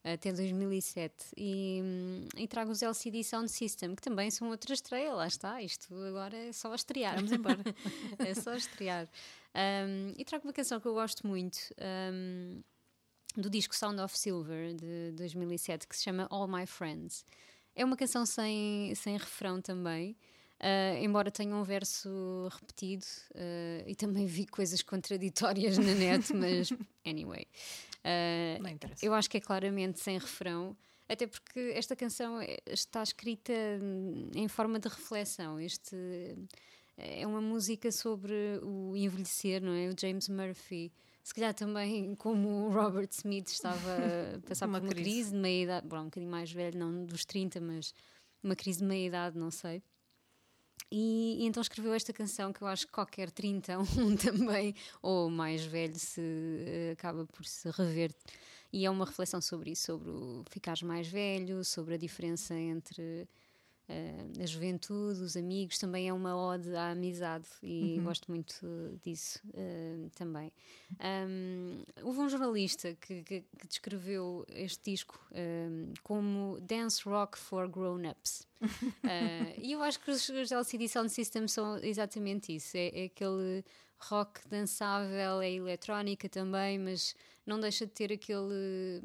até 0.04 0.32
2007, 0.32 1.12
e, 1.36 1.80
hum, 1.82 2.28
e 2.36 2.46
trago 2.46 2.70
os 2.70 2.82
LCD 2.82 3.22
Sound 3.24 3.50
System, 3.50 3.94
que 3.94 4.02
também 4.02 4.30
são 4.30 4.48
outra 4.48 4.72
estreia, 4.72 5.12
lá 5.12 5.26
está, 5.26 5.60
isto 5.62 5.92
agora 6.04 6.36
é 6.36 6.52
só 6.52 6.74
estrear. 6.74 7.16
Vamos 7.16 7.32
embora. 7.32 7.58
é 8.18 8.34
só 8.34 8.54
estrear. 8.54 9.08
Ahm, 9.54 10.14
e 10.16 10.24
trago 10.24 10.44
uma 10.46 10.52
canção 10.52 10.80
que 10.80 10.86
eu 10.86 10.94
gosto 10.94 11.26
muito, 11.26 11.58
ahm, 11.78 12.60
do 13.36 13.50
disco 13.50 13.74
Sound 13.74 14.00
of 14.00 14.16
Silver, 14.18 14.74
de 14.74 15.12
2007, 15.12 15.86
que 15.86 15.96
se 15.96 16.04
chama 16.04 16.26
All 16.30 16.48
My 16.48 16.64
Friends. 16.66 17.24
É 17.74 17.84
uma 17.84 17.96
canção 17.96 18.24
sem, 18.24 18.94
sem 18.94 19.16
refrão 19.16 19.60
também. 19.60 20.16
Ah, 20.60 20.98
embora 21.00 21.30
tenha 21.30 21.54
um 21.54 21.62
verso 21.64 22.48
repetido 22.50 23.06
ah, 23.34 23.84
e 23.86 23.94
também 23.94 24.26
vi 24.26 24.46
coisas 24.46 24.82
contraditórias 24.82 25.78
na 25.78 25.94
net, 25.94 26.32
mas 26.34 26.70
anyway. 27.06 27.46
Ah, 28.04 28.58
Não 28.60 28.70
interessa. 28.70 29.04
eu 29.04 29.12
acho 29.14 29.28
que 29.28 29.36
é 29.36 29.40
claramente 29.40 30.00
sem 30.00 30.18
refrão, 30.18 30.76
até 31.08 31.26
porque 31.26 31.72
esta 31.74 31.96
canção 31.96 32.40
é- 32.40 32.58
está 32.66 33.02
escrita 33.02 33.52
hum, 33.82 34.30
em 34.34 34.46
forma 34.48 34.78
de 34.78 34.88
reflexão. 34.88 35.58
Este 35.60 35.96
é 36.96 37.26
uma 37.26 37.40
música 37.40 37.90
sobre 37.92 38.34
o 38.62 38.96
envelhecer, 38.96 39.62
não 39.62 39.72
é? 39.72 39.88
O 39.88 39.94
James 39.98 40.28
Murphy. 40.28 40.92
Se 41.22 41.34
calhar 41.34 41.52
também, 41.54 42.14
como 42.14 42.66
o 42.66 42.70
Robert 42.70 43.08
Smith 43.12 43.48
estava 43.48 43.96
a 44.36 44.40
passar 44.48 44.66
Uma 44.66 44.80
por 44.80 44.86
uma 44.86 44.92
crise. 44.94 45.10
crise 45.10 45.30
de 45.32 45.36
meia-idade, 45.36 45.86
bom, 45.86 45.98
um 46.00 46.04
bocadinho 46.04 46.30
mais 46.30 46.50
velho, 46.50 46.78
não 46.78 47.04
dos 47.04 47.24
30, 47.24 47.60
mas 47.60 47.92
uma 48.42 48.56
crise 48.56 48.78
de 48.80 48.84
meia-idade, 48.86 49.38
não 49.38 49.50
sei. 49.50 49.82
E, 50.90 51.38
e 51.40 51.46
então 51.46 51.60
escreveu 51.60 51.92
esta 51.92 52.12
canção 52.12 52.52
que 52.52 52.62
eu 52.62 52.68
acho 52.68 52.86
que 52.86 52.92
qualquer 52.92 53.30
30 53.30 53.78
um 53.98 54.16
também, 54.16 54.74
ou 55.02 55.28
mais 55.28 55.64
velho, 55.64 55.98
se 55.98 56.20
eh, 56.20 56.90
acaba 56.92 57.26
por 57.26 57.44
se 57.44 57.70
rever. 57.70 58.14
E 58.72 58.84
é 58.84 58.90
uma 58.90 59.04
reflexão 59.04 59.40
sobre 59.40 59.70
isso, 59.70 59.86
sobre 59.86 60.10
o 60.10 60.44
ficares 60.50 60.82
mais 60.82 61.08
velho, 61.08 61.64
sobre 61.64 61.94
a 61.94 61.98
diferença 61.98 62.54
entre 62.54 63.26
a 64.42 64.46
juventude, 64.46 65.20
os 65.22 65.36
amigos, 65.36 65.78
também 65.78 66.08
é 66.08 66.12
uma 66.12 66.36
ode 66.36 66.74
à 66.74 66.90
amizade 66.90 67.46
e 67.62 67.98
gosto 68.04 68.30
muito 68.30 68.54
disso 69.02 69.40
eh, 69.54 70.08
também. 70.14 70.52
Um, 71.00 71.82
houve 72.02 72.20
um 72.20 72.28
jornalista 72.28 72.94
que, 73.00 73.22
que- 73.22 73.44
que 73.58 73.66
descreveu 73.66 74.44
este 74.50 74.90
disco 74.90 75.18
um, 75.32 75.92
como 76.02 76.58
dance 76.60 77.02
rock 77.08 77.38
for 77.38 77.68
grown-ups. 77.68 78.46
Uh, 78.60 78.66
e 79.62 79.72
eu 79.72 79.82
acho 79.82 80.00
que 80.00 80.10
os, 80.10 80.28
os 80.28 80.52
LCD 80.52 80.88
Sound 80.88 81.10
System 81.10 81.48
são 81.48 81.78
exatamente 81.78 82.54
isso. 82.54 82.76
É, 82.76 82.88
é 82.88 83.04
aquele 83.06 83.64
rock 84.00 84.46
dançável, 84.48 85.40
é 85.40 85.50
eletrónica 85.50 86.28
também, 86.28 86.78
mas 86.78 87.14
não 87.46 87.58
deixa 87.58 87.86
de 87.86 87.92
ter 87.92 88.12
aquele 88.12 89.02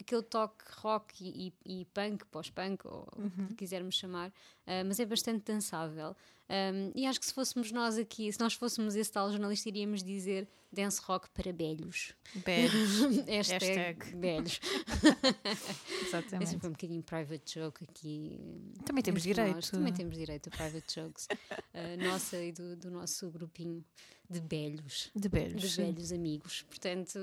aquele 0.00 0.22
toque 0.22 0.64
rock 0.78 1.14
e, 1.24 1.52
e- 1.64 1.80
e 1.80 1.84
punk, 1.86 2.24
pós-punk, 2.26 2.86
ou 2.86 3.06
o 3.16 3.46
que 3.48 3.54
quisermos 3.54 3.94
chamar, 3.94 4.32
ah, 4.66 4.84
mas 4.84 4.98
é 5.00 5.06
bastante 5.06 5.44
dançável. 5.52 6.16
Um, 6.50 6.92
e 6.94 7.06
acho 7.06 7.18
que 7.18 7.24
se 7.24 7.32
fôssemos 7.32 7.72
nós 7.72 7.96
aqui, 7.96 8.30
se 8.30 8.38
nós 8.38 8.52
fôssemos 8.52 8.94
esse 8.94 9.10
tal 9.10 9.30
jornalista, 9.30 9.68
iríamos 9.70 10.02
dizer 10.02 10.46
dance 10.70 11.00
rock 11.02 11.30
para 11.30 11.50
velhos. 11.52 12.12
Beijos. 12.44 13.00
Hashtag, 13.26 13.64
Hashtag. 13.66 14.16
velhos. 14.16 14.60
Esse 15.44 16.04
Exatamente. 16.08 16.58
foi 16.58 16.68
um 16.68 16.72
bocadinho 16.72 17.02
private 17.02 17.54
joke 17.58 17.84
aqui. 17.84 18.38
Também 18.84 19.02
temos 19.02 19.24
entre 19.26 19.40
nós. 19.40 19.48
direito. 19.50 19.70
Também 19.70 19.92
temos 19.92 20.16
direito 20.16 20.48
a 20.48 20.50
private 20.50 20.94
jokes. 20.94 21.28
ah, 21.74 21.96
nossa 21.98 22.36
e 22.42 22.52
do, 22.52 22.76
do 22.76 22.90
nosso 22.90 23.30
grupinho 23.30 23.84
de 24.40 24.48
velhos 24.48 25.10
De 25.14 25.22
de 25.22 25.28
beijos. 25.28 25.72
sim. 25.74 25.84
velhos 25.92 26.12
amigos. 26.12 26.62
Portanto, 26.62 27.18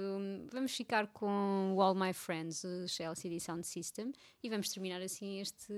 vamos 0.52 0.76
ficar 0.76 1.08
com 1.08 1.74
o 1.76 1.82
All 1.82 1.96
My 1.96 2.14
Friends, 2.14 2.64
o 2.64 2.86
LCD 3.02 3.40
Sound 3.40 3.66
System, 3.66 4.12
e 4.44 4.50
vamos 4.50 4.70
terminar 4.70 5.02
assim 5.02 5.40
este, 5.40 5.74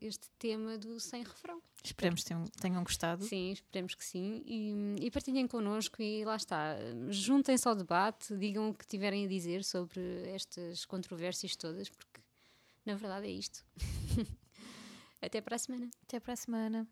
este 0.00 0.28
tema 0.38 0.76
do 0.78 1.00
sem 1.00 1.22
refrão. 1.22 1.60
Esperemos 1.84 2.22
que 2.22 2.28
tenham, 2.28 2.44
tenham 2.60 2.82
gostado. 2.82 3.24
Sim, 3.24 3.52
esperemos 3.52 3.94
que 3.94 4.04
sim. 4.04 4.42
E, 4.46 5.06
e 5.06 5.10
partilhem 5.10 5.46
connosco 5.46 6.02
e 6.02 6.24
lá 6.24 6.36
está. 6.36 6.76
Juntem-se 7.10 7.66
ao 7.68 7.74
debate, 7.74 8.36
digam 8.36 8.70
o 8.70 8.74
que 8.74 8.86
tiverem 8.86 9.24
a 9.24 9.28
dizer 9.28 9.64
sobre 9.64 10.00
estas 10.30 10.84
controvérsias 10.84 11.54
todas, 11.56 11.88
porque 11.88 12.20
na 12.84 12.94
verdade 12.94 13.26
é 13.26 13.30
isto. 13.30 13.64
Até 15.22 15.40
para 15.40 15.56
a 15.56 15.58
semana. 15.58 15.90
Até 16.02 16.20
para 16.20 16.32
a 16.34 16.36
semana. 16.36 16.88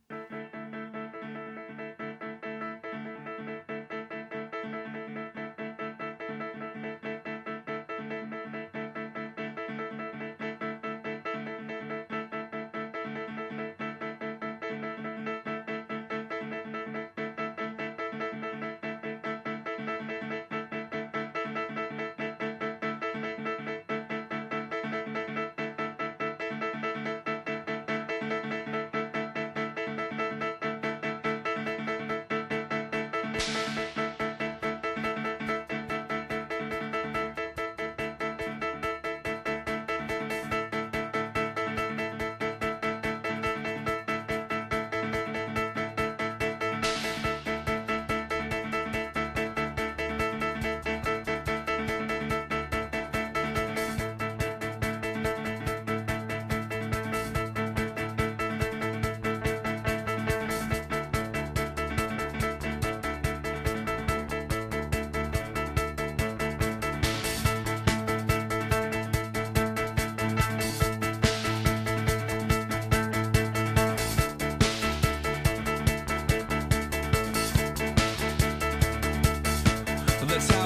the 80.35 80.53
time. 80.53 80.64